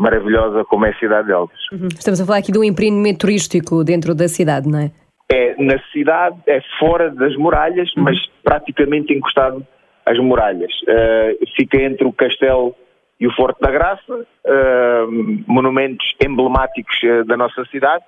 maravilhosa 0.00 0.64
como 0.64 0.86
é 0.86 0.90
a 0.90 0.98
cidade 0.98 1.26
de 1.26 1.32
Elvas. 1.32 1.58
Uhum. 1.70 1.88
Estamos 1.88 2.20
a 2.20 2.24
falar 2.24 2.38
aqui 2.38 2.50
de 2.50 2.58
um 2.58 2.64
empreendimento 2.64 3.18
turístico 3.18 3.84
dentro 3.84 4.14
da 4.14 4.28
cidade, 4.28 4.66
não 4.66 4.80
é? 4.80 4.90
É 5.30 5.62
na 5.62 5.78
cidade, 5.92 6.36
é 6.46 6.60
fora 6.78 7.10
das 7.10 7.36
muralhas, 7.36 7.94
uhum. 7.94 8.04
mas 8.04 8.16
praticamente 8.42 9.12
encostado 9.12 9.64
às 10.06 10.18
muralhas. 10.18 10.72
Uh, 10.82 11.46
fica 11.54 11.76
entre 11.82 12.06
o 12.06 12.12
castelo 12.12 12.74
e 13.20 13.26
o 13.26 13.32
Forte 13.32 13.60
da 13.60 13.70
Graça, 13.70 14.14
uh, 14.14 15.12
monumentos 15.46 16.14
emblemáticos 16.24 16.96
uh, 17.02 17.24
da 17.26 17.36
nossa 17.36 17.64
cidade, 17.66 18.02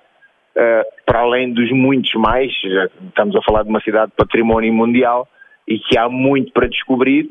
para 1.03 1.21
além 1.21 1.51
dos 1.51 1.71
muitos 1.71 2.13
mais, 2.13 2.51
já 2.61 2.87
estamos 3.07 3.35
a 3.35 3.41
falar 3.41 3.63
de 3.63 3.69
uma 3.69 3.81
cidade 3.81 4.11
de 4.11 4.15
património 4.15 4.71
mundial 4.71 5.27
e 5.67 5.79
que 5.79 5.97
há 5.97 6.07
muito 6.07 6.53
para 6.53 6.67
descobrir 6.67 7.27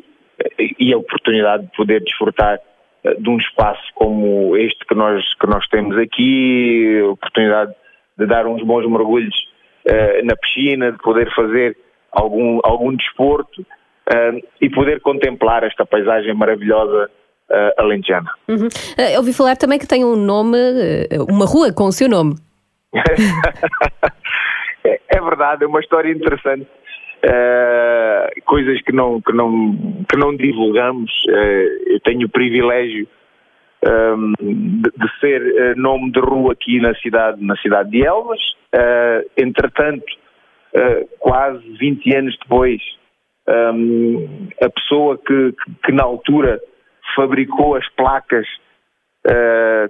e 0.77 0.93
a 0.93 0.99
oportunidade 0.99 1.67
de 1.67 1.71
poder 1.77 2.03
desfrutar 2.03 2.59
de 3.19 3.29
um 3.29 3.37
espaço 3.37 3.83
como 3.95 4.57
este 4.57 4.85
que 4.87 4.95
nós, 4.95 5.23
que 5.35 5.47
nós 5.47 5.67
temos 5.69 5.97
aqui, 5.99 7.01
oportunidade 7.03 7.75
de 8.19 8.27
dar 8.27 8.47
uns 8.47 8.63
bons 8.63 8.89
mergulhos 8.89 9.35
uh, 9.87 10.25
na 10.25 10.37
piscina, 10.37 10.93
de 10.93 10.99
poder 10.99 11.33
fazer 11.35 11.77
algum, 12.13 12.61
algum 12.63 12.95
desporto 12.95 13.63
uh, 13.63 14.41
e 14.61 14.71
poder 14.71 15.01
contemplar 15.01 15.65
esta 15.65 15.85
paisagem 15.85 16.33
maravilhosa 16.35 17.11
uh, 17.51 17.81
alentejana. 17.81 18.31
Uhum. 18.49 18.67
Uh, 18.67 19.17
ouvi 19.19 19.33
falar 19.33 19.57
também 19.57 19.79
que 19.79 19.87
tem 19.87 20.05
um 20.05 20.17
nome, 20.17 20.59
uma 21.29 21.47
rua 21.47 21.73
com 21.73 21.85
o 21.85 21.93
seu 21.93 22.09
nome. 22.09 22.37
é, 24.85 25.01
é 25.09 25.21
verdade, 25.21 25.65
é 25.65 25.67
uma 25.67 25.81
história 25.81 26.13
interessante. 26.13 26.69
Uh, 27.25 28.43
coisas 28.45 28.83
que 28.83 28.93
não, 28.93 29.21
que 29.21 29.33
não, 29.33 30.05
que 30.11 30.17
não 30.17 30.37
divulgamos. 30.37 31.11
Uh, 31.29 31.93
eu 31.93 32.01
tenho 32.01 32.27
o 32.27 32.31
privilégio 32.31 33.07
um, 33.87 34.33
ehm, 34.41 34.81
de, 34.81 34.91
de, 34.91 35.21
ser 35.21 35.41
uh, 35.41 35.81
nome 35.81 36.11
de 36.11 36.19
rua 36.19 36.53
aqui 36.53 36.81
na 36.81 36.93
cidade, 36.97 37.45
na 37.45 37.57
cidade 37.59 37.91
de 37.91 38.05
Elvas. 38.05 38.41
entretanto, 39.37 40.05
quase 41.21 41.63
20 41.79 42.17
anos 42.17 42.37
depois, 42.43 42.81
um, 43.49 43.53
ehm, 43.53 44.49
a 44.61 44.71
pessoa 44.71 45.17
que, 45.19 45.53
que, 45.53 45.73
que, 45.85 45.93
na 45.93 46.03
altura 46.03 46.61
fabricou 47.15 47.77
as 47.77 47.89
placas 47.91 48.47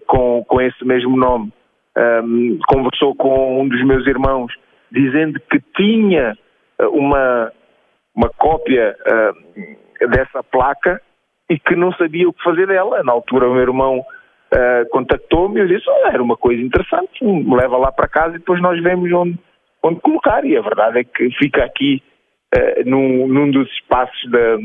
com, 0.06 0.44
com 0.46 0.60
esse 0.60 0.84
mesmo 0.84 1.16
nome 1.16 1.50
um, 1.96 2.00
ehm, 2.00 2.58
conversou 2.68 3.14
com 3.14 3.62
um 3.62 3.68
dos 3.68 3.82
meus 3.84 4.06
irmãos 4.06 4.52
dizendo 4.90 5.40
que 5.50 5.60
tinha 5.74 6.36
uma, 6.88 7.52
uma 8.14 8.28
cópia 8.30 8.96
uh, 9.00 10.08
dessa 10.08 10.42
placa 10.42 11.00
e 11.50 11.58
que 11.58 11.76
não 11.76 11.92
sabia 11.92 12.28
o 12.28 12.32
que 12.32 12.42
fazer 12.42 12.66
dela. 12.66 13.02
Na 13.02 13.12
altura 13.12 13.48
o 13.48 13.52
meu 13.52 13.62
irmão 13.62 13.98
uh, 13.98 14.88
contactou-me 14.90 15.60
e 15.60 15.66
disse, 15.66 15.88
era 16.04 16.22
uma 16.22 16.36
coisa 16.36 16.62
interessante, 16.62 17.22
leva 17.22 17.76
lá 17.76 17.92
para 17.92 18.08
casa 18.08 18.36
e 18.36 18.38
depois 18.38 18.60
nós 18.60 18.82
vemos 18.82 19.12
onde, 19.12 19.38
onde 19.82 20.00
colocar. 20.00 20.44
E 20.44 20.56
a 20.56 20.62
verdade 20.62 21.00
é 21.00 21.04
que 21.04 21.30
fica 21.38 21.64
aqui 21.64 22.02
uh, 22.54 22.88
num, 22.88 23.26
num 23.28 23.50
dos 23.50 23.68
espaços 23.72 24.30
da, 24.30 24.56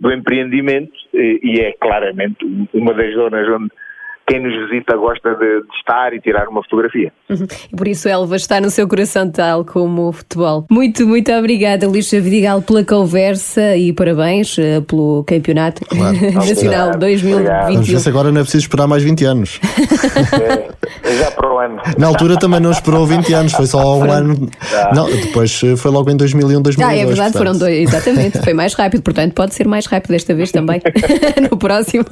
do 0.00 0.12
empreendimento 0.12 0.92
e, 1.12 1.40
e, 1.42 1.60
é 1.60 1.72
claramente 1.72 2.44
uma 2.72 2.92
das 2.92 3.14
zonas 3.14 3.48
onde 3.48 3.70
quem 4.26 4.40
nos 4.40 4.54
visita 4.68 4.96
gosta 4.96 5.34
de, 5.34 5.60
de 5.62 5.76
estar 5.78 6.12
e 6.12 6.20
tirar 6.20 6.48
uma 6.48 6.62
fotografia. 6.62 7.12
Uhum. 7.28 7.46
Por 7.76 7.88
isso 7.88 8.08
Elva 8.08 8.36
está 8.36 8.60
no 8.60 8.70
seu 8.70 8.88
coração 8.88 9.30
tal 9.30 9.64
como 9.64 10.08
o 10.08 10.12
futebol. 10.12 10.66
Muito, 10.70 11.06
muito 11.06 11.32
obrigada, 11.32 11.86
Luís 11.86 12.10
Vidigal, 12.10 12.62
pela 12.62 12.84
conversa 12.84 13.76
e 13.76 13.92
parabéns 13.92 14.56
uh, 14.58 14.82
pelo 14.86 15.24
campeonato 15.24 15.84
claro. 15.84 16.16
nacional 16.34 16.88
obrigado, 16.88 17.00
2021. 17.00 17.72
Vamos 17.74 17.88
ver 17.88 18.00
se 18.00 18.08
agora 18.08 18.32
não 18.32 18.40
é 18.40 18.44
preciso 18.44 18.64
esperar 18.64 18.86
mais 18.86 19.02
20 19.02 19.24
anos. 19.24 19.60
É, 21.02 21.18
já 21.18 21.30
para 21.30 21.52
o 21.52 21.58
ano. 21.58 21.82
Na 21.98 22.06
altura 22.06 22.38
também 22.38 22.60
não 22.60 22.70
esperou 22.70 23.06
20 23.06 23.32
anos, 23.34 23.52
foi 23.52 23.66
só 23.66 23.98
um 23.98 24.10
ano. 24.10 24.48
Não, 24.94 25.06
depois 25.06 25.60
eh, 25.64 25.76
foi 25.76 25.90
logo 25.90 26.10
em 26.10 26.16
2001, 26.16 26.62
2002. 26.62 26.88
Ah, 26.88 26.94
é 26.94 27.06
verdade, 27.06 27.32
portanto. 27.32 27.38
foram 27.38 27.58
dois, 27.58 27.88
exatamente. 27.88 28.42
Foi 28.42 28.54
mais 28.54 28.74
rápido, 28.74 29.02
portanto 29.02 29.34
pode 29.34 29.54
ser 29.54 29.66
mais 29.66 29.86
rápido 29.86 30.10
desta 30.12 30.34
vez 30.34 30.50
também. 30.50 30.80
no 31.50 31.56
próximo. 31.56 32.04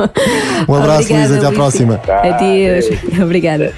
Um 0.68 0.75
abraço, 0.75 1.12
Luís, 1.12 1.33
até 1.33 1.46
à 1.46 1.53
próxima. 1.53 2.01
Adeus. 2.08 2.86
Obrigada. 3.22 3.72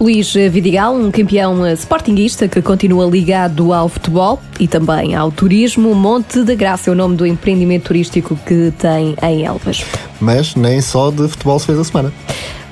Luís 0.00 0.32
Vidigal, 0.34 0.96
um 0.96 1.12
campeão 1.12 1.64
sportinguista 1.74 2.48
que 2.48 2.60
continua 2.60 3.06
ligado 3.06 3.72
ao 3.72 3.88
futebol 3.88 4.42
e 4.58 4.66
também 4.66 5.14
ao 5.14 5.30
turismo. 5.30 5.94
Monte 5.94 6.42
da 6.42 6.56
Graça 6.56 6.90
é 6.90 6.92
o 6.92 6.96
nome 6.96 7.14
do 7.16 7.24
empreendimento 7.24 7.84
turístico 7.84 8.36
que 8.44 8.72
tem 8.78 9.14
em 9.22 9.44
Elvas. 9.44 9.84
Mas 10.20 10.56
nem 10.56 10.80
só 10.80 11.10
de 11.10 11.28
futebol 11.28 11.56
se 11.60 11.66
fez 11.66 11.78
a 11.78 11.84
semana. 11.84 12.12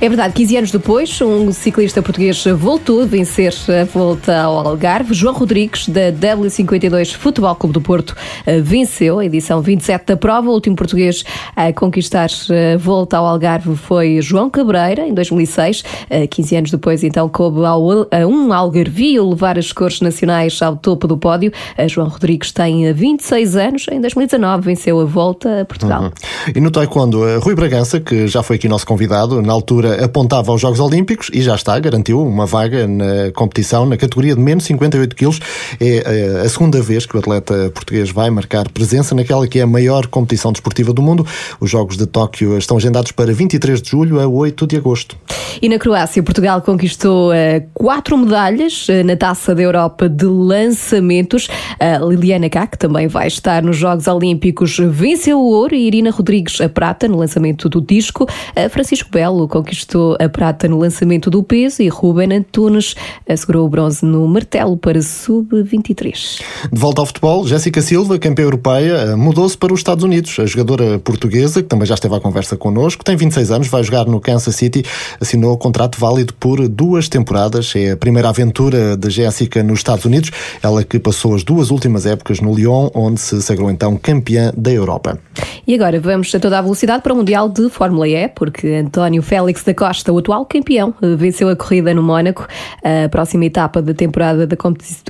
É 0.02 0.08
verdade, 0.08 0.32
15 0.32 0.56
anos 0.56 0.70
depois, 0.70 1.20
um 1.20 1.52
ciclista 1.52 2.00
português 2.00 2.42
voltou 2.56 3.02
a 3.02 3.04
vencer 3.04 3.54
a 3.68 3.84
volta 3.84 4.34
ao 4.40 4.68
Algarve. 4.68 5.12
João 5.12 5.34
Rodrigues, 5.34 5.90
da 5.90 6.10
W52 6.10 7.12
Futebol 7.12 7.54
Clube 7.54 7.74
do 7.74 7.82
Porto, 7.82 8.16
eh, 8.46 8.62
venceu 8.62 9.18
a 9.18 9.26
edição 9.26 9.60
27 9.60 10.06
da 10.06 10.16
prova. 10.16 10.48
O 10.48 10.54
último 10.54 10.74
português 10.74 11.22
a 11.54 11.70
conquistar 11.74 12.30
a 12.48 12.54
eh, 12.54 12.76
volta 12.78 13.18
ao 13.18 13.26
Algarve 13.26 13.76
foi 13.76 14.22
João 14.22 14.48
Cabreira, 14.48 15.06
em 15.06 15.12
2006. 15.12 15.84
15 16.30 16.54
eh, 16.54 16.58
anos 16.58 16.70
depois, 16.70 17.04
então, 17.04 17.28
coube 17.28 17.62
ao, 17.66 17.90
a 18.10 18.26
um 18.26 18.54
algarvio 18.54 19.28
levar 19.28 19.58
as 19.58 19.70
cores 19.70 20.00
nacionais 20.00 20.62
ao 20.62 20.76
topo 20.76 21.06
do 21.06 21.18
pódio. 21.18 21.52
João 21.88 22.08
Rodrigues 22.08 22.52
tem 22.52 22.90
26 22.90 23.54
anos. 23.54 23.86
Em 23.92 24.00
2019, 24.00 24.64
venceu 24.64 24.98
a 24.98 25.04
volta 25.04 25.60
a 25.60 25.64
Portugal. 25.66 26.04
Uhum. 26.04 26.10
E 26.56 26.58
no 26.58 26.70
taekwondo, 26.70 27.38
Rui 27.40 27.54
Bragança, 27.54 28.00
que 28.00 28.26
já 28.26 28.42
foi 28.42 28.56
aqui 28.56 28.66
nosso 28.66 28.86
convidado, 28.86 29.42
na 29.42 29.52
altura 29.52 29.89
apontava 30.04 30.52
aos 30.52 30.60
Jogos 30.60 30.80
Olímpicos 30.80 31.30
e 31.32 31.42
já 31.42 31.54
está, 31.54 31.78
garantiu 31.78 32.22
uma 32.22 32.46
vaga 32.46 32.86
na 32.86 33.30
competição 33.34 33.86
na 33.86 33.96
categoria 33.96 34.34
de 34.34 34.40
menos 34.40 34.64
58 34.64 35.16
quilos. 35.16 35.40
É 35.80 36.02
eh, 36.04 36.42
a 36.44 36.48
segunda 36.48 36.80
vez 36.80 37.06
que 37.06 37.16
o 37.16 37.18
atleta 37.18 37.70
português 37.74 38.10
vai 38.10 38.30
marcar 38.30 38.68
presença 38.70 39.14
naquela 39.14 39.46
que 39.46 39.58
é 39.58 39.62
a 39.62 39.66
maior 39.66 40.06
competição 40.06 40.52
desportiva 40.52 40.92
do 40.92 41.02
mundo. 41.02 41.26
Os 41.60 41.70
Jogos 41.70 41.96
de 41.96 42.06
Tóquio 42.06 42.56
estão 42.56 42.76
agendados 42.76 43.12
para 43.12 43.32
23 43.32 43.80
de 43.80 43.90
julho 43.90 44.20
a 44.20 44.26
8 44.26 44.66
de 44.66 44.76
agosto. 44.76 45.16
E 45.60 45.68
na 45.68 45.78
Croácia, 45.78 46.22
Portugal 46.22 46.60
conquistou 46.62 47.30
uh, 47.30 47.34
quatro 47.74 48.16
medalhas 48.16 48.88
uh, 48.88 49.04
na 49.04 49.16
Taça 49.16 49.54
da 49.54 49.62
Europa 49.62 50.08
de 50.08 50.24
lançamentos. 50.24 51.48
Uh, 51.48 52.08
Liliana 52.10 52.48
Cá, 52.48 52.66
que 52.66 52.78
também 52.78 53.08
vai 53.08 53.26
estar 53.26 53.62
nos 53.62 53.76
Jogos 53.76 54.06
Olímpicos, 54.06 54.78
venceu 54.78 55.38
o 55.38 55.50
ouro 55.50 55.74
e 55.74 55.86
Irina 55.86 56.10
Rodrigues 56.10 56.60
a 56.60 56.68
prata 56.68 57.08
no 57.08 57.18
lançamento 57.18 57.68
do 57.68 57.80
disco. 57.80 58.26
Francisco 58.70 59.10
Belo 59.10 59.48
conquistou 59.48 59.79
conquistou 59.80 60.16
a 60.20 60.28
prata 60.28 60.68
no 60.68 60.78
lançamento 60.78 61.30
do 61.30 61.42
peso 61.42 61.82
e 61.82 61.88
Ruben 61.88 62.32
Antunes 62.32 62.94
assegurou 63.28 63.66
o 63.66 63.68
bronze 63.68 64.04
no 64.04 64.26
martelo 64.28 64.76
para 64.76 65.00
sub-23. 65.00 66.40
De 66.70 66.78
volta 66.78 67.00
ao 67.00 67.06
futebol, 67.06 67.46
Jéssica 67.46 67.80
Silva, 67.80 68.18
campeã 68.18 68.44
europeia, 68.44 69.16
mudou-se 69.16 69.56
para 69.56 69.72
os 69.72 69.80
Estados 69.80 70.04
Unidos. 70.04 70.38
A 70.38 70.46
jogadora 70.46 70.98
portuguesa, 70.98 71.62
que 71.62 71.68
também 71.68 71.86
já 71.86 71.94
esteve 71.94 72.14
à 72.14 72.20
conversa 72.20 72.56
connosco, 72.56 73.04
tem 73.04 73.16
26 73.16 73.50
anos, 73.50 73.68
vai 73.68 73.82
jogar 73.82 74.06
no 74.06 74.20
Kansas 74.20 74.54
City, 74.54 74.84
assinou 75.20 75.56
contrato 75.56 75.98
válido 75.98 76.34
por 76.34 76.68
duas 76.68 77.08
temporadas. 77.08 77.72
É 77.74 77.92
a 77.92 77.96
primeira 77.96 78.28
aventura 78.28 78.96
de 78.96 79.08
Jéssica 79.08 79.62
nos 79.62 79.78
Estados 79.78 80.04
Unidos, 80.04 80.30
ela 80.62 80.84
que 80.84 80.98
passou 80.98 81.34
as 81.34 81.42
duas 81.42 81.70
últimas 81.70 82.04
épocas 82.04 82.40
no 82.40 82.54
Lyon, 82.54 82.90
onde 82.94 83.20
se 83.20 83.40
sagrou 83.40 83.70
então 83.70 83.96
campeã 83.96 84.52
da 84.56 84.70
Europa. 84.70 85.18
E 85.66 85.74
agora 85.74 86.00
vamos 86.00 86.34
a 86.34 86.40
toda 86.40 86.58
a 86.58 86.62
velocidade 86.62 87.02
para 87.02 87.12
o 87.12 87.16
Mundial 87.16 87.48
de 87.48 87.68
Fórmula 87.70 88.08
E, 88.08 88.28
porque 88.28 88.68
António 88.74 89.22
Félix 89.22 89.62
da 89.70 89.74
Costa, 89.74 90.12
o 90.12 90.18
atual 90.18 90.44
campeão, 90.44 90.92
eh, 91.00 91.14
venceu 91.14 91.48
a 91.48 91.56
corrida 91.56 91.94
no 91.94 92.02
Mónaco. 92.02 92.46
A 92.82 93.08
próxima 93.08 93.44
etapa 93.44 93.80
da 93.80 93.94
temporada 93.94 94.46
da 94.46 94.56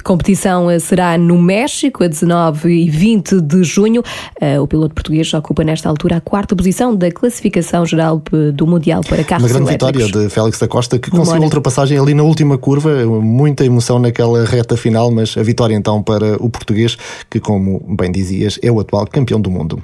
competição 0.04 0.70
eh, 0.70 0.78
será 0.78 1.16
no 1.16 1.40
México, 1.40 2.04
a 2.04 2.06
19 2.06 2.70
e 2.70 2.90
20 2.90 3.40
de 3.40 3.64
junho. 3.64 4.02
Eh, 4.40 4.60
o 4.60 4.66
piloto 4.66 4.94
português 4.94 5.32
ocupa 5.32 5.64
nesta 5.64 5.88
altura 5.88 6.16
a 6.16 6.20
quarta 6.20 6.54
posição 6.54 6.94
da 6.94 7.10
classificação 7.10 7.86
geral 7.86 8.22
do 8.54 8.66
Mundial 8.66 9.00
para 9.02 9.24
carros 9.24 9.44
Uma 9.44 9.58
grande 9.58 9.70
elétricos. 9.70 10.06
vitória 10.06 10.24
de 10.24 10.34
Félix 10.34 10.58
da 10.58 10.68
Costa, 10.68 10.98
que 10.98 11.10
conseguiu 11.10 11.42
ultrapassagem 11.42 11.98
ali 11.98 12.12
na 12.12 12.22
última 12.22 12.58
curva, 12.58 12.90
muita 13.06 13.64
emoção 13.64 13.98
naquela 13.98 14.44
reta 14.44 14.76
final, 14.76 15.10
mas 15.10 15.36
a 15.36 15.42
vitória 15.42 15.74
então 15.74 16.02
para 16.02 16.36
o 16.36 16.50
português, 16.50 16.96
que 17.30 17.40
como 17.40 17.82
bem 17.88 18.12
dizias, 18.12 18.58
é 18.62 18.70
o 18.70 18.78
atual 18.78 19.06
campeão 19.06 19.40
do 19.40 19.50
mundo. 19.50 19.82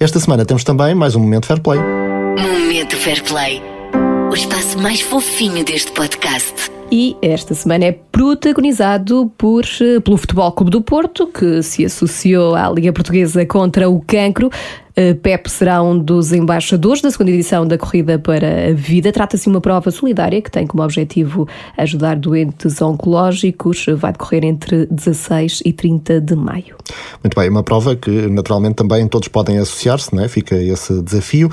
Esta 0.00 0.18
semana 0.18 0.44
temos 0.44 0.64
também 0.64 0.94
mais 0.94 1.14
um 1.14 1.20
Momento 1.20 1.46
Fair 1.46 1.60
Play. 1.60 1.80
Momento 2.38 2.96
Fair 2.96 3.22
Play 3.22 3.73
o 4.34 4.36
espaço 4.36 4.76
mais 4.80 5.00
fofinho 5.00 5.64
deste 5.64 5.92
podcast. 5.92 6.68
E 6.90 7.16
esta 7.22 7.54
semana 7.54 7.84
é 7.84 7.92
protagonizado 7.92 9.32
por, 9.38 9.64
eh, 9.80 10.00
pelo 10.00 10.16
Futebol 10.16 10.50
Clube 10.50 10.72
do 10.72 10.82
Porto, 10.82 11.28
que 11.28 11.62
se 11.62 11.84
associou 11.84 12.56
à 12.56 12.68
Liga 12.68 12.92
Portuguesa 12.92 13.46
contra 13.46 13.88
o 13.88 14.00
Cancro. 14.00 14.50
Eh, 14.96 15.14
Pep 15.14 15.50
será 15.50 15.82
um 15.82 15.98
dos 15.98 16.32
embaixadores 16.32 17.02
da 17.02 17.10
segunda 17.10 17.30
edição 17.30 17.66
da 17.66 17.76
Corrida 17.76 18.18
para 18.18 18.70
a 18.70 18.72
Vida. 18.72 19.10
Trata-se 19.12 19.44
de 19.44 19.48
uma 19.48 19.60
prova 19.60 19.90
solidária 19.90 20.40
que 20.40 20.50
tem 20.50 20.66
como 20.66 20.82
objetivo 20.82 21.48
ajudar 21.76 22.16
doentes 22.16 22.80
oncológicos. 22.80 23.86
Vai 23.96 24.12
decorrer 24.12 24.44
entre 24.44 24.86
16 24.86 25.62
e 25.64 25.72
30 25.72 26.20
de 26.20 26.36
maio. 26.36 26.76
Muito 27.22 27.38
bem, 27.38 27.48
uma 27.48 27.62
prova 27.62 27.96
que 27.96 28.10
naturalmente 28.28 28.76
também 28.76 29.06
todos 29.08 29.28
podem 29.28 29.58
associar-se, 29.58 30.16
é? 30.18 30.28
fica 30.28 30.54
esse 30.54 31.02
desafio. 31.02 31.50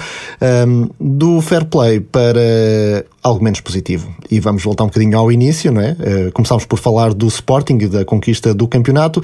Um, 0.67 0.89
do 0.99 1.41
fair 1.41 1.65
play 1.65 1.99
para 1.99 3.06
algo 3.23 3.43
menos 3.43 3.62
positivo. 3.62 4.13
E 4.30 4.39
vamos 4.39 4.63
voltar 4.63 4.84
um 4.84 4.88
bocadinho 4.88 5.17
ao 5.17 5.32
início, 5.32 5.71
não 5.71 5.82
é? 5.82 5.91
Uh, 5.91 6.32
começámos 6.34 6.65
por 6.65 6.77
falar 6.77 7.13
do 7.13 7.27
Sporting 7.27 7.77
e 7.82 7.88
da 7.88 8.04
conquista 8.04 8.54
do 8.54 8.67
campeonato. 8.67 9.23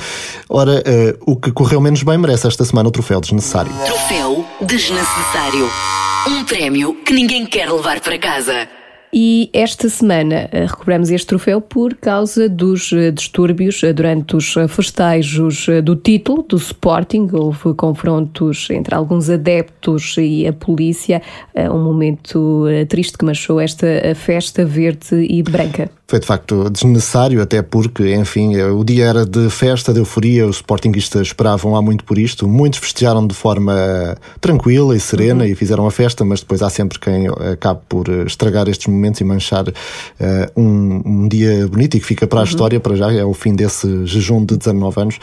Ora, 0.50 0.82
uh, 0.82 1.32
o 1.32 1.36
que 1.36 1.52
correu 1.52 1.82
menos 1.82 2.04
bem 2.04 2.18
merece 2.18 2.48
esta 2.48 2.64
semana 2.64 2.90
o 2.90 2.92
troféu 2.92 3.20
desnecessário. 3.20 3.72
Troféu 4.08 4.46
desnecessário. 4.62 5.70
Um 6.30 6.46
prémio 6.46 6.94
que 7.04 7.12
ninguém 7.12 7.46
quer 7.46 7.70
levar 7.70 8.00
para 8.00 8.18
casa. 8.18 8.66
E 9.14 9.50
esta 9.52 9.90
semana 9.90 10.48
eh, 10.50 10.66
recobramos 10.66 11.10
este 11.10 11.28
troféu 11.28 11.60
por 11.60 11.94
causa 11.96 12.48
dos 12.48 12.94
eh, 12.94 13.12
distúrbios 13.12 13.84
eh, 13.84 13.92
durante 13.92 14.38
os 14.38 14.54
festejos 14.70 15.68
do 15.84 15.98
título 15.98 16.42
do 16.44 16.56
Sporting. 16.56 17.28
Houve 17.34 17.74
confrontos 17.74 18.70
entre 18.70 18.96
alguns 18.96 19.30
adeptos 19.30 20.16
e 20.18 20.48
a 20.48 20.54
polícia. 20.54 21.22
Um 21.54 21.84
momento 21.84 22.64
triste 22.88 23.18
que 23.18 23.26
marchou 23.26 23.60
esta 23.60 23.88
festa 24.16 24.64
verde 24.64 25.18
e 25.30 25.44
branca 25.44 25.92
foi 26.10 26.22
de 26.22 26.26
facto 26.26 26.70
desnecessário, 26.70 27.42
até 27.42 27.62
porque, 27.62 28.16
enfim, 28.16 28.56
o 28.62 28.82
dia 28.82 29.06
era 29.06 29.26
de 29.26 29.50
festa, 29.50 29.92
de 29.92 30.00
euforia, 30.00 30.48
os 30.48 30.58
sportinguistas 30.58 31.28
esperavam 31.28 31.76
há 31.76 31.82
muito 31.82 32.06
por 32.06 32.18
isto, 32.18 32.48
muitos 32.48 32.80
festejaram 32.80 33.28
de 33.28 33.36
forma 33.36 34.16
tranquila 34.40 34.96
e 34.96 35.02
serena 35.02 35.44
uhum. 35.44 35.50
e 35.50 35.54
fizeram 35.54 35.86
a 35.86 35.92
festa, 35.92 36.24
mas 36.24 36.40
depois 36.40 36.62
há 36.62 36.70
sempre 36.70 36.98
quem 36.98 37.28
acabe 37.28 37.82
por 37.90 38.08
estragar 38.26 38.70
estes 38.70 38.88
momentos 38.88 39.20
e 39.20 39.26
manchar 39.26 39.68
uh, 39.68 39.74
um, 40.56 41.02
um, 41.06 41.28
dia 41.28 41.68
bonito 41.68 41.98
e 41.98 42.00
que 42.00 42.06
fica 42.06 42.26
para 42.26 42.40
a 42.40 42.44
uhum. 42.44 42.48
história, 42.48 42.80
para 42.80 42.96
já, 42.96 43.12
é 43.12 43.26
o 43.26 43.34
fim 43.34 43.54
desse 43.54 44.06
jejum 44.06 44.46
de 44.46 44.56
19 44.56 45.02
anos. 45.02 45.20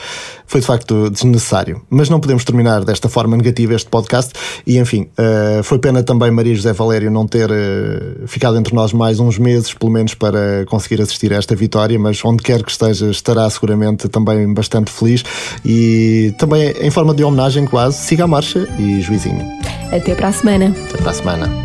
Foi 0.46 0.60
de 0.60 0.66
facto 0.66 1.08
desnecessário. 1.08 1.80
Mas 1.88 2.10
não 2.10 2.20
podemos 2.20 2.44
terminar 2.44 2.84
desta 2.84 3.08
forma 3.08 3.38
negativa 3.38 3.74
este 3.74 3.88
podcast 3.88 4.34
e, 4.66 4.78
enfim, 4.78 5.08
uh, 5.18 5.62
foi 5.62 5.78
pena 5.78 6.02
também 6.02 6.30
Maria 6.30 6.54
José 6.54 6.74
Valério 6.74 7.10
não 7.10 7.26
ter 7.26 7.50
uh, 7.50 8.28
ficado 8.28 8.58
entre 8.58 8.74
nós 8.74 8.92
mais 8.92 9.18
uns 9.18 9.38
meses, 9.38 9.72
pelo 9.72 9.90
menos, 9.90 10.12
para 10.12 10.66
conseguir 10.74 11.00
assistir 11.00 11.32
a 11.32 11.36
esta 11.36 11.54
vitória, 11.54 11.98
mas 11.98 12.24
onde 12.24 12.42
quer 12.42 12.62
que 12.62 12.70
esteja, 12.70 13.10
estará 13.10 13.48
seguramente 13.48 14.08
também 14.08 14.52
bastante 14.52 14.90
feliz 14.90 15.24
e 15.64 16.34
também 16.38 16.74
em 16.80 16.90
forma 16.90 17.14
de 17.14 17.22
homenagem 17.22 17.66
quase, 17.66 17.98
siga 17.98 18.24
a 18.24 18.26
marcha 18.26 18.68
e 18.78 19.00
juizinho. 19.00 19.44
Até 19.92 20.14
para 20.14 20.28
a 20.28 20.32
semana. 20.32 20.74
Até 20.88 20.98
para 20.98 21.10
a 21.10 21.14
semana. 21.14 21.64